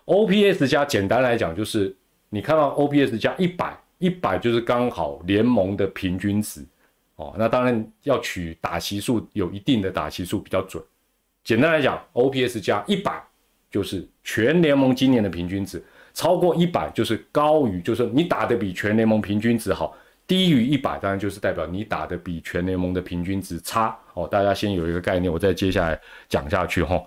[0.06, 1.94] OPS 加简单来讲就是
[2.30, 6.66] 你看到 OPS 加一百，一百就是刚好联盟的平均值
[7.16, 7.36] 哦。
[7.38, 10.84] 那当然要取打席数有一定的打席数比较准。
[11.44, 13.24] 简单来讲，OPS 加一百
[13.72, 15.84] 就是全联盟今年的平均值，
[16.14, 19.96] 超过一百就是高于，就是你打的比全联盟平均值好。
[20.28, 24.28] 低于一百当然就是代表你打的比全联盟的平均值差哦。
[24.28, 27.02] 大家先有一个概念，我再接下来讲下去哈。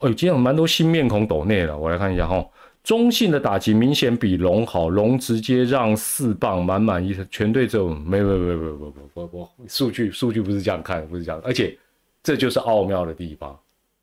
[0.00, 2.44] 哦，今天有蛮多新面孔抖内了，我来看一下哈。
[2.88, 11.76] 中信的打击明显比龙好，龙直接让四棒满满一全队就没没没没没没不不数据数据不是这样看，不是这样，而且
[12.22, 13.54] 这就是奥妙的地方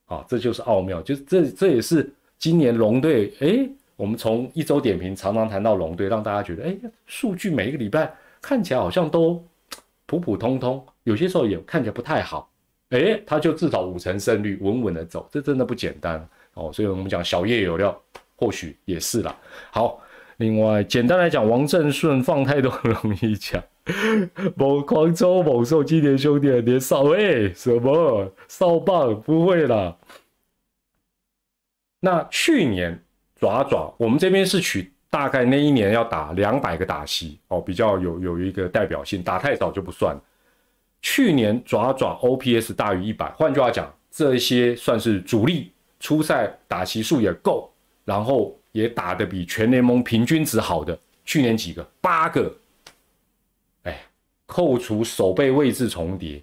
[0.06, 9.44] 啊，这就是奥妙，就是这这也是今年龙队哎，我们从一周点评常常谈到龙队，让大家觉得哎，数据每一个礼拜看起来好像都
[10.06, 12.48] 普普通通，有些时候也看起来不太好。
[12.90, 16.72] 哎，他就至少五成胜率，稳稳的走，这真的不简单哦。
[16.72, 18.00] 所以我们讲小叶有料，
[18.36, 19.36] 或许也是啦。
[19.72, 20.02] 好，
[20.38, 23.64] 另外简单来讲，王正顺放太多容易讲。
[24.56, 29.96] 某狂抽某兽今年兄弟连少哎什么少棒不会啦。
[32.00, 33.00] 那去年
[33.40, 40.20] 爪爪，我们这边是取大概那一年要打两百个打席哦，比较有有一个代表性，打太少就不算。
[41.02, 47.72] 去年爪爪 OPS 大于一百，换句话讲，这些算是主力，初赛打席数也够，
[48.06, 50.98] 然后也打得比全联盟平均值好的。
[51.26, 51.84] 去年几个？
[52.00, 52.56] 八个。
[53.84, 54.00] 哎，
[54.46, 56.42] 扣除守备位置重叠，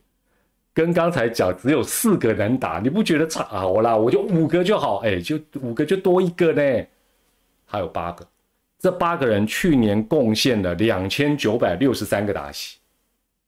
[0.75, 3.97] 跟刚才讲只有四个能打，你不觉得差好啦？
[3.97, 6.87] 我就五个就好，哎，就五个就多一个呢。
[7.65, 8.27] 还有八个，
[8.79, 12.79] 这八个人去年贡献了两千九百六十三个打席。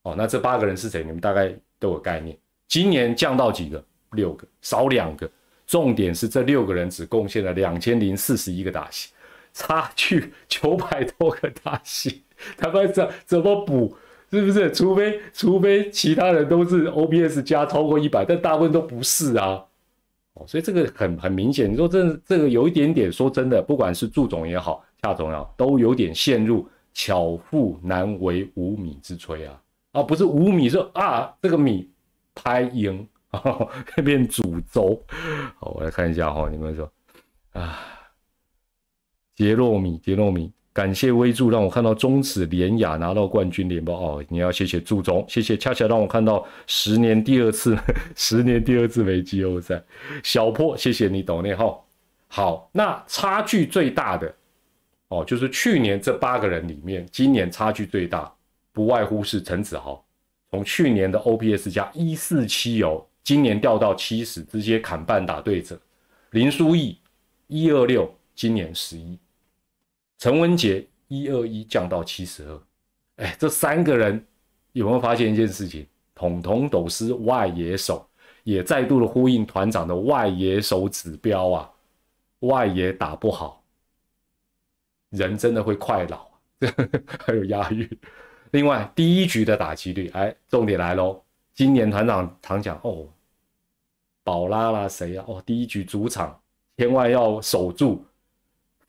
[0.02, 1.02] 哦，那这八个人是谁？
[1.02, 2.36] 你们大概都有概念。
[2.68, 3.84] 今年降到几个？
[4.12, 5.28] 六个，少两个。
[5.66, 9.10] 重点是这六个人只贡献了两千零四十一个打戏，
[9.52, 12.22] 差距九百多个打戏，
[12.56, 13.96] 他们怎怎么补？
[14.30, 14.72] 是不是？
[14.72, 19.64] 除非除非其他人都是 OBS 加超过一百，但大部分都不是啊。
[20.34, 21.72] 哦，所以这个很很明显。
[21.72, 29.60] 你说这这个有一点点，说真的，不管是祝总也好，夏总也好，都有点陷入巧妇难为无米之炊啊。
[29.92, 31.88] 啊，不是无米，说啊，这个米
[32.34, 33.06] 拍赢，
[34.04, 35.02] 变主轴。
[35.58, 36.90] 好，我来看一下哈，你们说
[37.52, 37.78] 啊，
[39.34, 47.76] 杰洛米，杰洛米，感谢微助让我看到中指连雅拿到冠军联报哦，你要谢谢祝总，谢谢恰恰让我看到十年第二次，
[48.16, 49.82] 十年第二次没季后赛。
[50.22, 51.78] 小破，谢谢你懂内哈。
[52.28, 54.34] 好，那差距最大的
[55.08, 58.32] 哦，就是去年这八个人里面，今年差距最大。
[58.72, 60.04] 不外乎是陈子豪，
[60.50, 65.80] 从去年的 OPS 加一四七哦，今年掉到七十，直接砍半打对折。
[66.30, 66.98] 林书义
[67.46, 69.18] 一二六今年十一，
[70.18, 72.62] 陈文杰一二一降到七十二，
[73.24, 74.24] 哎，这三个人
[74.72, 75.86] 有没有发现一件事情？
[76.14, 78.06] 统统都是外野手，
[78.44, 81.70] 也再度的呼应团长的外野手指标啊，
[82.40, 83.64] 外野打不好，
[85.10, 86.28] 人真的会快老，
[87.24, 87.88] 还有押韵。
[88.52, 91.20] 另外，第一局的打击率，哎，重点来喽，
[91.54, 93.08] 今年团长常讲哦，
[94.24, 95.24] 宝拉啦谁啊？
[95.28, 96.36] 哦，第一局主场
[96.76, 98.04] 千万要守住。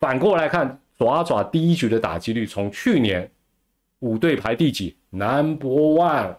[0.00, 3.30] 反过来看，爪爪第一局的打击率，从去年
[4.00, 6.36] 五队排第几？Number one。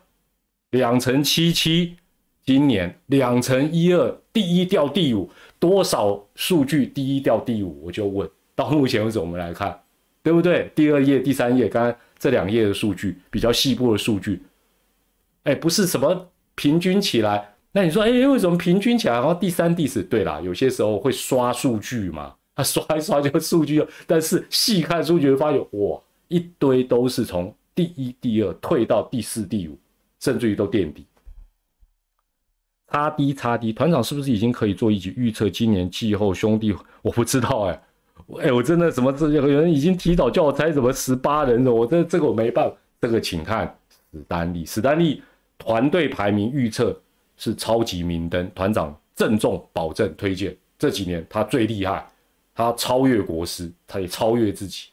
[0.71, 1.95] 两成七七，
[2.43, 7.85] 今年两成一二，第一掉第五，多少数据第一掉第五？
[7.85, 9.79] 我就问，到目前为止我们来看，
[10.21, 10.69] 对不对？
[10.75, 14.43] 第二页、第三页，刚刚这两页的数据比较细部的数据，
[15.43, 19.13] 哎，不是什么平均起来，那你说，哎，为什么平均起来？
[19.13, 29.77] 然后第三、第四，对啦，有些时候会刷数据嘛，他 刷一刷就数据，但是细看数据会发现，哇，一堆都是从第一、第二退到第四、第五。
[30.19, 31.05] 甚至于都垫底，
[32.89, 36.75] 差低差低，团长是不是已经可以做一集预测今年季后兄弟？
[37.03, 37.81] 我不知道哎，
[38.41, 43.77] 哎，我真的什么这有人已经提早叫我猜什么十八人了，我这这个我没办法，这个请看
[44.11, 45.21] 史丹利，史丹利
[45.59, 46.99] 团队排名预测
[47.37, 52.05] 是超级明灯，团长郑重保证推荐，这几年他最厉害，
[52.53, 54.87] 他超越国师，他也超越自己。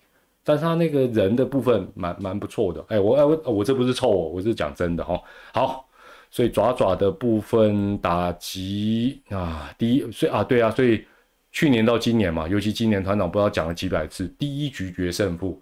[0.46, 5.18] 但是他那个人的部分蛮蛮不错的，哎，我哎我我这不是臭我，我是讲真的哈。
[5.54, 5.88] 好，
[6.30, 11.02] 所以爪爪的部分打击啊，第一，所以啊对啊，所以
[11.50, 15.58] 去年到今年嘛，尤其今年团长不知道讲了几百次，第一局决胜负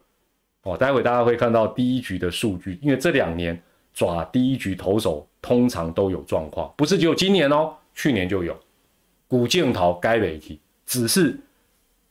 [0.64, 3.56] 哦，待会大家会看到第一局的数据，因为这两年
[3.94, 8.56] 爪第一局投手通常都有状况，不是只有今年哦，去年就有
[9.28, 11.38] 古剑桃该媒体，只是。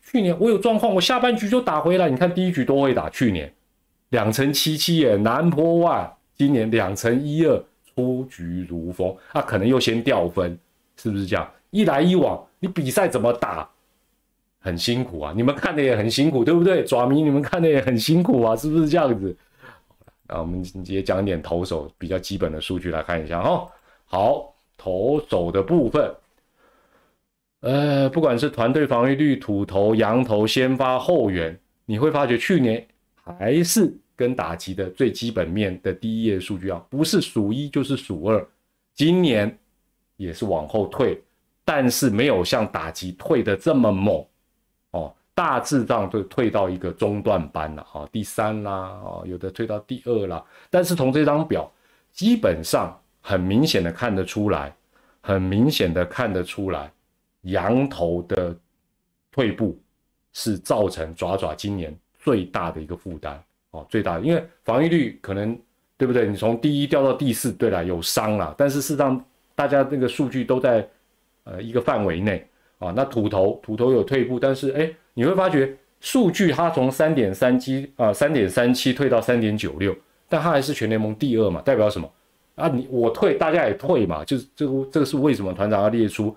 [0.03, 2.09] 去年我有状况，我下半局就打回来。
[2.09, 3.51] 你看第一局都会打，去年
[4.09, 6.11] 两成七七耶，南坡万。
[6.35, 7.63] 今年两成一二，
[7.95, 9.15] 出局如风。
[9.31, 10.57] 啊，可能又先掉分，
[10.97, 11.49] 是不是这样？
[11.69, 13.69] 一来一往，你比赛怎么打？
[14.59, 16.83] 很辛苦啊，你们看的也很辛苦，对不对？
[16.83, 19.35] 爪迷你们看的也很辛苦啊，是不是这样子？
[20.31, 23.67] 啊我们也讲一点投手比较基本的数据来看一下哈。
[24.05, 26.13] 好，投手的部分。
[27.59, 38.43] 呃，不管是团队防御率、土头、羊头、先发、后援，你会发觉去年还是跟打击的最基本面的第一页数据啊，不是数一就是数二。
[38.95, 39.55] 今年
[40.17, 41.21] 也是往后退，
[41.63, 44.25] 但是没有像打击退的这么猛，
[45.33, 48.71] 大致上都退到一个中段班了啊，第三啦，
[49.03, 50.43] 哦，有的退到第二啦。
[50.69, 51.71] 但是从这张表，
[52.11, 54.75] 基本上很明显的看得出来，
[55.21, 56.91] 很明显的看得出来。
[57.43, 58.55] 羊头的
[59.31, 59.81] 退步
[60.33, 63.41] 是造成爪爪今年最大的一个负担
[63.71, 65.57] 哦，最大，因为防御率可能
[65.97, 66.27] 对不对？
[66.27, 69.23] 你从第一掉到第四，对了，有伤了，但是事实上
[69.55, 70.87] 大家那个数据都在
[71.45, 72.47] 呃一个范围内
[72.81, 72.91] 啊。
[72.93, 79.95] 那土头土头有退步，但是哎，你会发觉数据它从三点三七啊三点三七退到三点九六，
[80.27, 82.11] 但它还是全联盟第二嘛，代表什么
[82.55, 82.67] 啊？
[82.67, 86.35] 你我退，大家也退嘛，就是这个这个是为什么团长要列出？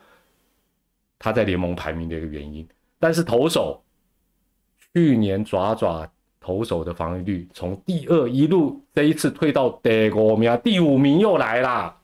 [1.17, 3.83] 他在联盟排名的一个原因，但是投手
[4.93, 6.07] 去年爪爪
[6.39, 11.97] 投手的防御率从第二一路这一次退到第五名，第五名又来啦。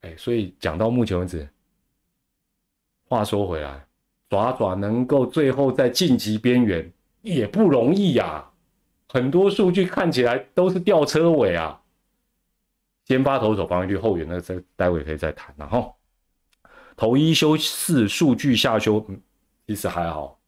[0.00, 1.48] 哎，所以讲到目前为止，
[3.14, 3.86] 话说回来，
[4.28, 8.44] 爪爪能够最后在晋级边缘也不容易呀，
[9.08, 11.80] 很多数据看起来都是吊车尾啊。
[13.06, 15.94] 先发投手防御率后援，那这待会可以再谈，然后。
[16.96, 19.04] 投一休四，数据下修，
[19.66, 20.38] 其实还好。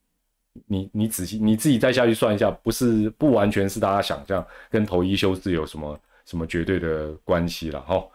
[0.66, 8.08] 你你仔细你自己再下去算一下，不是不完全是大家想象跟投一休四有什么什么绝对的关系了哈。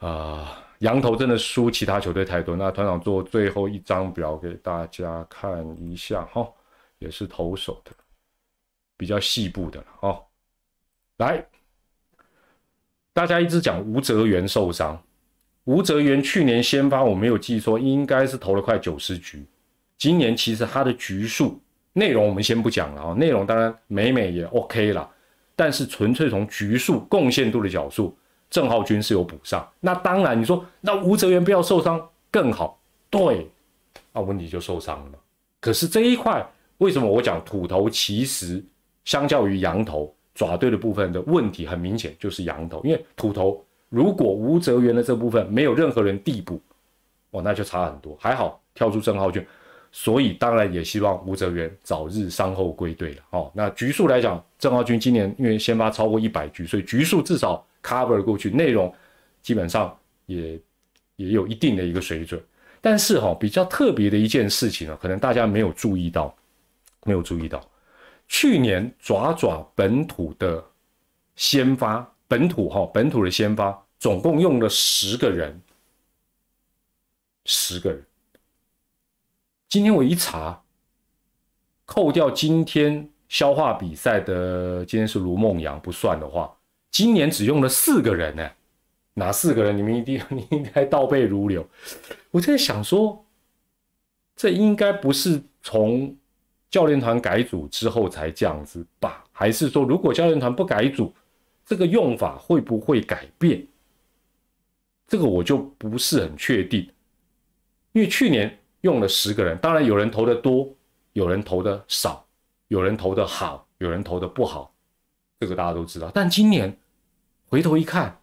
[0.00, 2.56] 啊，羊头真的输其他球队太多。
[2.56, 6.46] 那团长做最后一张表给大家看一下哈，
[6.98, 7.92] 也是投手的，
[8.96, 10.20] 比较细部的了哈。
[11.18, 11.46] 来，
[13.12, 15.00] 大家一直讲吴泽元受伤。
[15.64, 19.46] 吴泽元去年先发，我没有记错，应该是投了快九十局。
[19.96, 21.62] 今年其实他的局数
[21.92, 25.08] 内容我们先不讲了啊，内容当然美美也 OK 了，
[25.54, 28.18] 但是纯粹从局数贡献度的角度，
[28.52, 29.68] 郑浩君是有补上。
[29.80, 32.00] 那当然你说那吴泽元不要受伤
[32.30, 32.78] 更好，
[33.10, 33.50] 对，
[34.12, 35.18] 那问题就受伤了。
[35.60, 36.46] 可是这一块
[36.78, 38.62] 为什么我讲土头其实
[39.04, 43.60] 相较于羊头爪队的部分的问题很明显就是羊头，因为土头。
[43.88, 46.58] 如果吴泽元的这部分没有任何人递补，
[47.30, 48.16] 哦，那就差很多。
[48.18, 49.44] 还好跳出郑浩君，
[49.90, 53.22] 所以当然也希望吴泽源早日伤后归队了。
[53.32, 58.94] 哦，那局数来讲，郑浩军今年因为先发超过一百局，所以局数至少 cover 过去，内容
[59.42, 60.60] 基本上也
[61.16, 62.42] 也有一定的一个水准。
[62.80, 66.34] 但是哈，比较特别的一件事情呢，可能大家没有注意到，
[67.04, 67.64] 没有注意到，
[68.26, 70.64] 去年爪爪本土的
[71.36, 75.60] 先发，本土哈，本土的先发总共用了十个人，
[77.44, 78.04] 十个人。
[79.68, 80.60] 今天我一查，
[81.84, 86.52] 扣掉今天消化比赛的，今天是卢梦阳不算的话，
[86.92, 88.48] 今年只用了四个人呢。
[89.14, 89.76] 哪四个人？
[89.76, 91.68] 你们一定 你应该倒背如流。
[92.30, 93.26] 我在想说，
[94.36, 96.16] 这应该不是从
[96.70, 99.22] 教练团改组之后才这样子吧？
[99.30, 101.12] 还是说，如果教练团不改组，
[101.66, 103.66] 这个用法会不会改变？
[105.06, 106.90] 这个我就不是很确定。
[107.92, 110.74] 因为去年用了十个人，当然有人投的多，
[111.12, 112.26] 有人投的少，
[112.68, 114.74] 有人投的好，有人投的不好，
[115.38, 116.10] 这个大家都知道。
[116.14, 116.74] 但今年
[117.52, 118.18] 回头一看。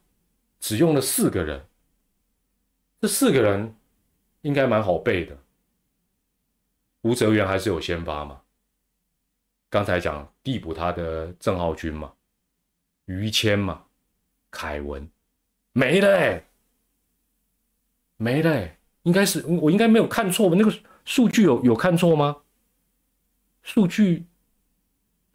[0.60, 1.68] 只用了四个人，
[3.00, 3.76] 这四个人
[4.42, 5.38] 应该蛮好背的。
[7.04, 8.42] 吴泽源还是有先发嘛？
[9.70, 12.12] 刚才讲递补他的郑浩君嘛，
[13.06, 13.84] 于谦嘛，
[14.50, 15.08] 凯文
[15.74, 16.44] 没了哎，
[18.18, 20.56] 没了哎，应该是我应该没有看错吧？
[20.58, 20.76] 那个
[21.06, 22.42] 数据有有看错吗？
[23.62, 24.26] 数据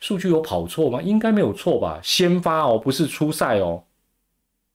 [0.01, 1.01] 数据有跑错吗？
[1.01, 1.99] 应该没有错吧？
[2.03, 3.84] 先发哦，不是初赛哦。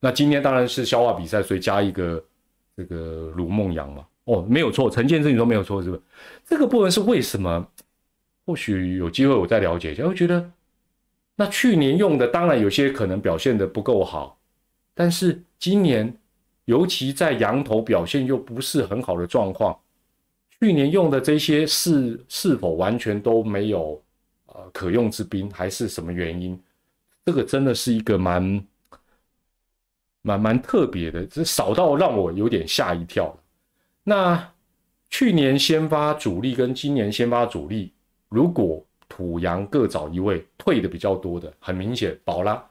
[0.01, 2.23] 那今天当然是消化比赛，所以加一个
[2.77, 4.05] 这个卢梦阳嘛。
[4.23, 6.01] 哦，没有错，陈建志你说没有错是不是？
[6.45, 7.67] 这个部分是为什么？
[8.45, 10.05] 或许有机会我再了解一下。
[10.05, 10.51] 我觉得
[11.35, 14.39] 那去年用的当然有些可能表现的不够好，
[14.93, 16.15] 但是今年
[16.65, 19.77] 尤其在羊头表现又不是很好的状况，
[20.59, 24.01] 去年用的这些是是否完全都没有
[24.45, 26.57] 呃可用之兵，还是什么原因？
[27.25, 28.63] 这个真的是一个蛮。
[30.21, 33.35] 蛮蛮特别的，这少到让我有点吓一跳。
[34.03, 34.51] 那
[35.09, 37.93] 去年先发主力跟今年先发主力，
[38.27, 42.63] 如果土洋各找一位退的比较多的，很明显，宝拉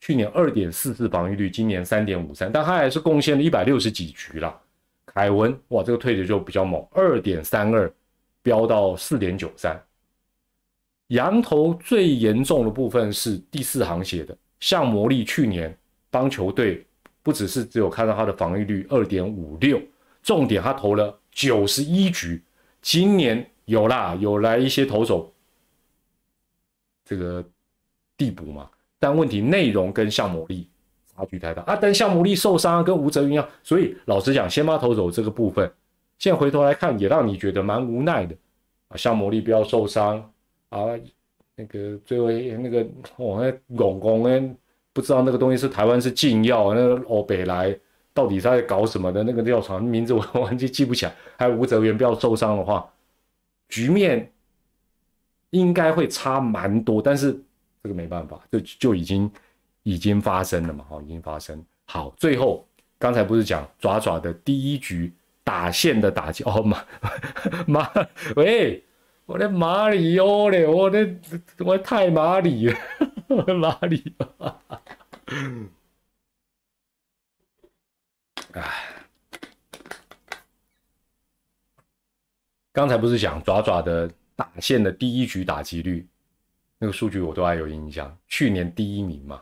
[0.00, 4.60] 去年二点四四防御率，今年三点五三，但他还是贡献了一百六十几局了。
[5.06, 7.92] 凯文哇，这个退的就比较猛，二点三二
[8.42, 9.80] 飙到四点九三。
[11.08, 15.76] 羊头最严重的部分是第四行写的，像魔力去年。
[16.10, 16.84] 帮球队
[17.22, 19.80] 不只是只有看到他的防御率二点五六，
[20.22, 22.42] 重点他投了九十一局，
[22.82, 25.32] 今年有啦，有来一些投手
[27.04, 27.44] 这个
[28.16, 30.68] 递补嘛，但问题内容跟项目力
[31.14, 35.70] 差距太大啊，但项目力受伤跟吴泽云一样，所以老实讲，先发投手这个部分，
[36.18, 38.34] 现在回头来看也让你觉得蛮无奈的
[38.88, 40.18] 啊，项目力不要受伤
[40.70, 40.86] 啊，
[41.54, 42.86] 那个最后那个
[43.16, 44.56] 我那拱拱呢。
[44.92, 47.76] 不知道那个东西是台湾是禁药，那个欧北来
[48.12, 51.14] 到底在搞什么的那个药厂名字我完全记不起来。
[51.38, 52.88] 还有吴泽源不要受伤的话，
[53.68, 54.30] 局面
[55.50, 57.00] 应该会差蛮多。
[57.00, 57.32] 但是
[57.82, 59.30] 这个没办法，就就已经
[59.84, 61.64] 已经发生了嘛，哈，已经发生。
[61.86, 62.66] 好，最后
[62.98, 65.12] 刚才不是讲爪爪的第一局
[65.44, 66.84] 打线的打击哦，马
[67.66, 67.90] 马
[68.36, 68.84] 喂，
[69.24, 71.08] 我的马里欧嘞，我的
[71.58, 72.76] 我太马里了。
[73.60, 74.14] 哪里？
[78.52, 79.04] 哎，
[82.72, 86.04] 刚才不是讲爪爪的打线的第一局打击率，
[86.78, 88.16] 那个数据我都还有印象。
[88.26, 89.40] 去年第一名嘛，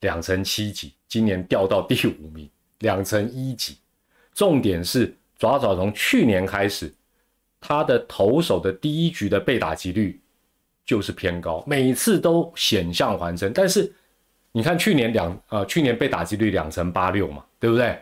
[0.00, 3.78] 两成七几，今年掉到第五名，两成一几。
[4.34, 6.92] 重点是爪爪从去年开始，
[7.60, 10.20] 他的投手的第一局的被打击率。
[10.88, 13.52] 就是偏高，每次都险象环生。
[13.52, 13.92] 但是
[14.52, 17.98] 你看去年两呃，去年被打击率两成八六嘛，对不对？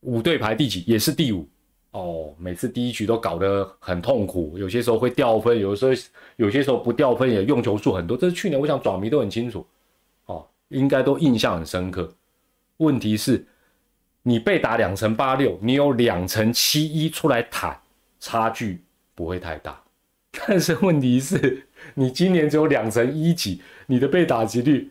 [0.00, 0.82] 五队排第几？
[0.88, 1.48] 也是第五
[1.92, 2.34] 哦。
[2.36, 5.92] 每次第一局都搞得很痛苦，有些时候会掉分，有时候
[6.34, 8.16] 有些时候不掉分也用球数很多。
[8.16, 9.64] 这是去年，我想转迷都很清楚
[10.26, 12.12] 哦，应该都印象很深刻。
[12.78, 13.46] 问题是，
[14.24, 17.80] 你被打两成八六，你有两成七一出来坦，
[18.18, 18.82] 差距
[19.14, 19.80] 不会太大。
[20.46, 24.88] 但是问题是，你今年只有两成一级，你的被打击率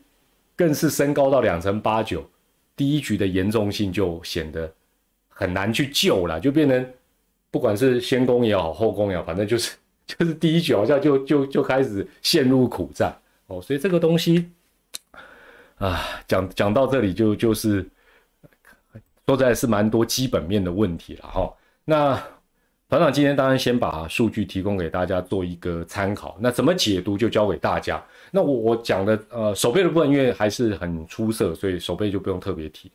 [0.53, 2.29] 更是升高到两成八九，
[2.75, 4.69] 第一局的严重性就显得
[5.29, 6.85] 很难去救了，就变成
[7.49, 13.17] 不管是先攻也好，后攻也好，反正就是 就是第一局好像就就就开始陷入苦战
[13.47, 14.51] 哦，所以这个东西
[15.77, 17.89] 啊，讲讲到这里就就是
[19.25, 21.53] 说在是蛮多基本面的问题了哈，
[21.85, 22.21] 那。
[22.89, 28.03] 团长今天当然先把数据提供给大家做一个参考，那怎么解读就交给大家。
[28.31, 32.91] 那我我讲的呃手背的部分，因为还是很出色，所以手背就不用特别提。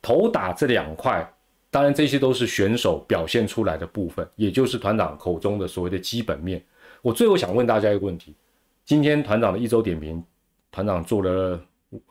[0.00, 1.28] 头打这两块，
[1.72, 6.64] 当然这些都是选手表现出来的部分，也就是团长口中的所谓的基本面。
[7.00, 8.36] 我最后想问大家一个问题：
[8.84, 10.22] 今天团长的一周点评，
[10.70, 11.60] 团长做了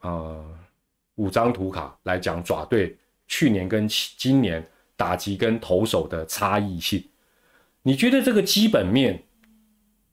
[0.01, 0.45] 呃
[1.15, 2.93] 五张图卡来讲爪队
[3.25, 4.61] 去年跟今年
[4.97, 7.01] 打击跟投手的差异性。
[7.83, 9.23] 你觉得这个基本面，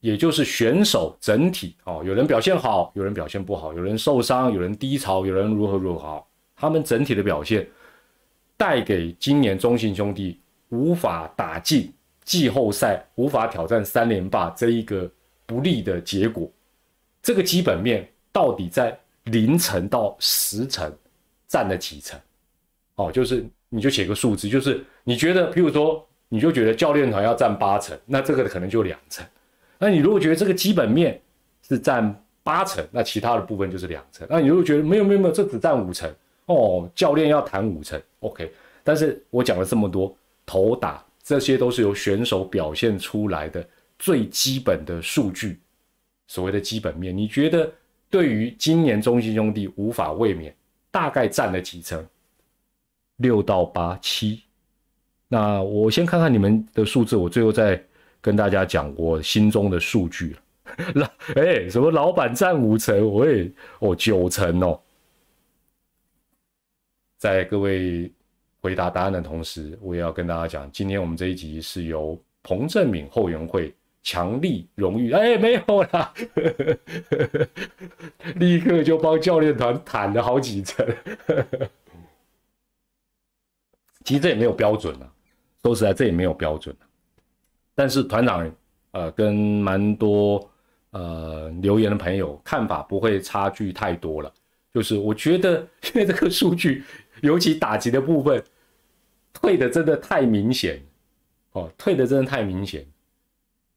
[0.01, 6.25] 也就是选手整体哦，有人表现好，有人表现不好，有人受伤，有人低潮，有人如何如何，
[6.57, 7.69] 他们整体的表现，
[8.57, 10.41] 带给今年中信兄弟
[10.71, 11.93] 无法打进
[12.25, 15.11] 季后赛、无法挑战三连霸这一个
[15.45, 16.51] 不利的结果。
[17.21, 20.91] 这个基本面到底在零层到十层
[21.47, 22.19] 占了几层？
[22.95, 26.08] 哦，就是你就写个数字，就是你觉得，譬如说。
[26.29, 29.25] 你就觉得教练团要占八成，那这个可能就两成。
[29.79, 31.21] 那你如果觉得这个基本面
[31.67, 34.27] 是占八成，那其他的部分就是两成。
[34.29, 36.13] 那你如果觉得没有没有没有，这只占五成
[36.47, 38.53] 哦，教练要谈五成，OK。
[38.83, 43.67] 但是我讲了这么多，头打这些都是由选手表现出来的
[43.99, 45.61] 最基本的数据，
[46.27, 47.17] 所谓的基本面。
[47.17, 47.71] 你觉得
[48.11, 50.55] 对于今年中信兄弟无法卫冕，
[50.91, 52.07] 大概占了几成？
[53.17, 54.43] 六到八七。
[55.29, 57.81] 那我先看看你们的数字，我最后再
[58.21, 60.37] 跟大家讲我心中的数据。
[60.95, 63.51] 老哎，什么老板占五成，我也
[63.81, 64.81] 哦九成哦。
[67.19, 68.11] 在各位
[68.61, 76.13] 回答答案的同时，我也要跟大家讲，今天我们这一集是由彭正敏后援会强力荣誉，哎，没有啦，
[78.37, 80.87] 立刻就帮教练团坦了好几层。
[84.05, 85.13] 其实这也没有标准啊。
[85.69, 86.75] 说实在，这也没有标准
[87.75, 88.51] 但是团长，
[88.93, 90.51] 呃，跟蛮多
[90.93, 94.33] 呃留言的朋友看法不会差距太多了。
[94.73, 96.83] 就是我觉得，因为这个数据，
[97.21, 98.43] 尤其打击的部分，
[99.35, 100.81] 退的真的太明显
[101.53, 102.87] 哦，退的真的太明显。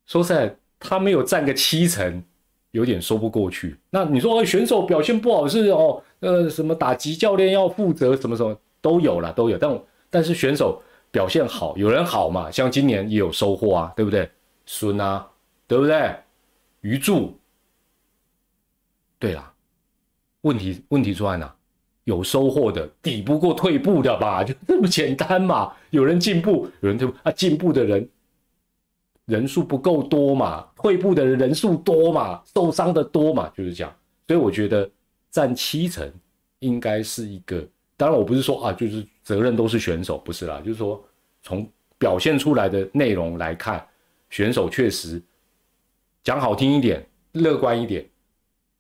[0.06, 2.24] 说实在，他没有占个七成，
[2.72, 3.76] 有点说不过去。
[3.90, 9.58] 那你说选手表现不好是哦，呃，什么打击教练要负责，什么什么都有了，都有。
[9.58, 10.82] 但但是选手。
[11.12, 12.50] 表现好，有人好嘛？
[12.50, 14.30] 像今年也有收获啊，对不对？
[14.66, 15.30] 孙啊，
[15.68, 16.16] 对不对？
[16.82, 17.38] 余柱，
[19.20, 19.54] 对啦，
[20.42, 21.54] 问题问题出在哪？
[22.06, 24.42] 有收获的抵不过退步的吧？
[24.46, 25.74] 就这么简单嘛？
[25.92, 27.32] 有人进步，有人退步啊？
[27.32, 28.10] 进步的人
[29.26, 30.68] 人数不够多嘛？
[30.78, 32.42] 退步的人人数多嘛？
[32.56, 33.52] 受伤的多嘛？
[33.56, 33.94] 就是这样。
[34.28, 34.90] 所以我觉得
[35.30, 36.12] 占七成
[36.60, 37.68] 应该是一个。
[38.02, 40.60] 当然，我不是说啊，就是责任都是选手，不是啦。
[40.66, 41.00] 就是说，
[41.44, 43.88] 从表现出来的内容来看，
[44.32, 45.22] 选手确实
[46.24, 48.04] 讲好听一点，乐观一点，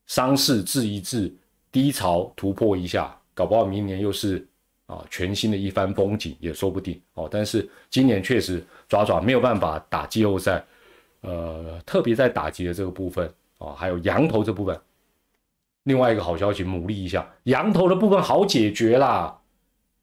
[0.07, 1.31] 伤势治一治，
[1.71, 4.43] 低潮突破一下，搞不好明年又是
[4.87, 7.29] 啊全新的一番风景也说不定哦。
[7.31, 10.65] 但是今年确实爪爪没有办法打季后赛，
[11.21, 14.75] 呃，特别在打击的这个部分哦，还有羊头这部分。
[15.83, 19.39] 另外一个好消息，努力一下，羊头的部分好解决啦。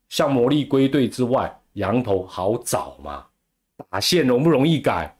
[0.09, 3.27] 像魔力归队之外，羊头好找嘛？
[3.89, 5.17] 打线容不容易改？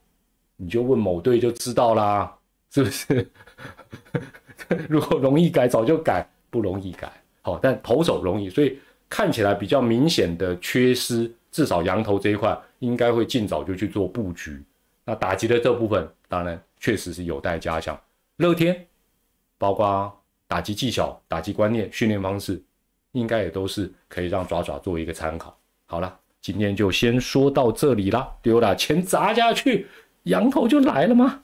[0.57, 2.37] 你就问某队就知道啦，
[2.71, 3.31] 是不是？
[4.89, 7.09] 如果容易改，早就改；不容易改，
[7.43, 8.79] 好，但投手容易，所以
[9.09, 14.61] 看起来比较明显的缺失，至少羊头这一块应该会尽早就去做布局。
[15.05, 17.97] 那打击的这部分，当然确实是有待加强。
[18.39, 18.87] 乐天，
[19.57, 20.18] 包括。
[20.49, 22.61] 打击技巧、打击观念、训练方式，
[23.13, 25.55] 应该也都是可以让爪爪做一个参考。
[25.85, 28.27] 好了，今天就先说到这里啦。
[28.41, 29.87] 丢了钱砸下去，
[30.23, 31.43] 羊头就来了吗？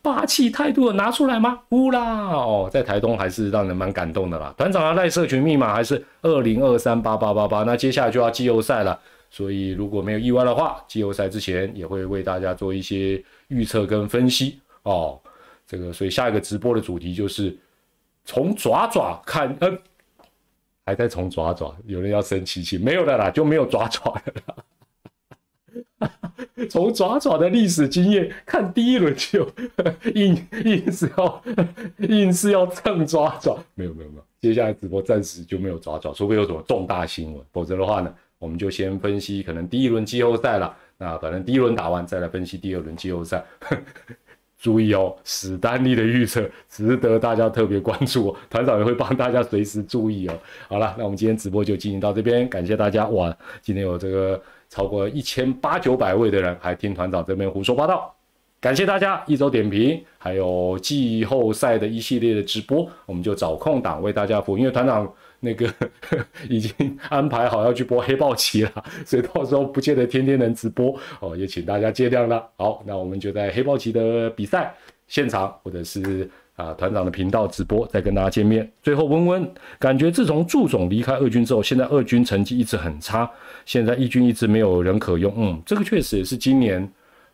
[0.00, 1.60] 霸气态度拿出来吗？
[1.68, 4.54] 呜啦哦，在台东还是让人蛮感动的啦。
[4.56, 7.64] 团长的赖社群密码还是二零二三八八八八。
[7.64, 8.98] 那接下来就要季后赛了，
[9.30, 15.20] 所以如果没有意外的话，季后赛之前也会为大家做一些预测跟分析哦。
[15.66, 17.54] 这个，所以下一个直播的主题就是。
[18.28, 19.78] 从爪爪看，呃，
[20.84, 26.10] 还在从爪爪，有人要生气气，没有的啦，就没有爪爪的啦。
[26.68, 29.50] 从爪爪的历史经验看，第一轮就
[30.14, 31.42] 硬硬是要
[32.00, 40.76] 硬是要蹭爪爪，没有没有没有，接下来直播暂时就没有爪爪，除非有什么重大新闻，否则的话呢，我们就先分析可能第一轮季后赛了。
[40.98, 43.42] 那反正第一轮打完再来分析第二轮季后赛。
[44.58, 50.34] 注意哦，史丹利的预测值得大家特别关注，团长也会帮大家随时注意哦。
[50.68, 53.34] 好了，那我们今天直播就进行到这边，感谢大家哇！
[53.62, 58.12] 今天有这个超过一千八九百位的人还听团长这边胡说八道。
[58.60, 64.58] 感谢大家一周点评，还有季后赛的一系列的直播，我们就找空档为大家服务。
[64.58, 65.08] 因为团长
[65.40, 65.72] 那个
[66.48, 72.44] 已经安排好要去播黑豹旗了， 所以到时候不见得天天能直播哦，也请大家见谅了。
[72.56, 74.74] 好，那我们就在黑豹旗的比赛
[75.06, 78.70] 现场，或者是啊团长的频道直播，再跟大家见面。
[78.82, 83.30] 最后温温，感觉自从祝总离开二军之后，现在二军成绩一直很差，
[83.64, 85.32] 现在一军一直没有人可用。
[85.36, 86.90] 嗯，这个确实也是今年。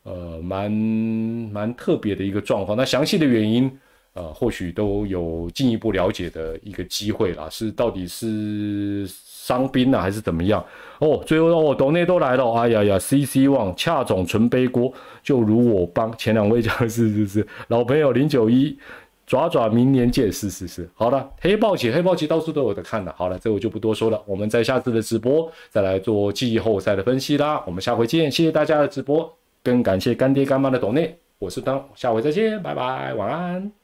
[0.07, 2.77] 呃，蛮蛮特别的一个状况。
[2.77, 3.75] 那详细的原因，
[4.15, 7.49] 呃，或许都有进一步了解的一个机会啦。
[7.51, 10.65] 是到底是伤兵呢，还是怎么样？
[11.01, 12.53] 哦，最后哦，董内都来了。
[12.55, 14.93] 哎呀呀，C C 旺恰总纯背锅，
[15.23, 18.79] 就如我帮前两位讲的是是是老朋友零九一
[19.27, 20.33] 爪爪，明年见。
[20.33, 23.13] 是是是，好了，黑豹旗黑豹旗到处都有的看的。
[23.17, 24.23] 好了，这我就不多说了。
[24.27, 27.63] 我们在下次的直播再来做季后赛的分析啦。
[27.67, 29.31] 我们下回见，谢谢大家的直播。
[29.63, 33.84] 更感谢干爹干妈的懂内，我是当，下回再见，拜拜，晚安。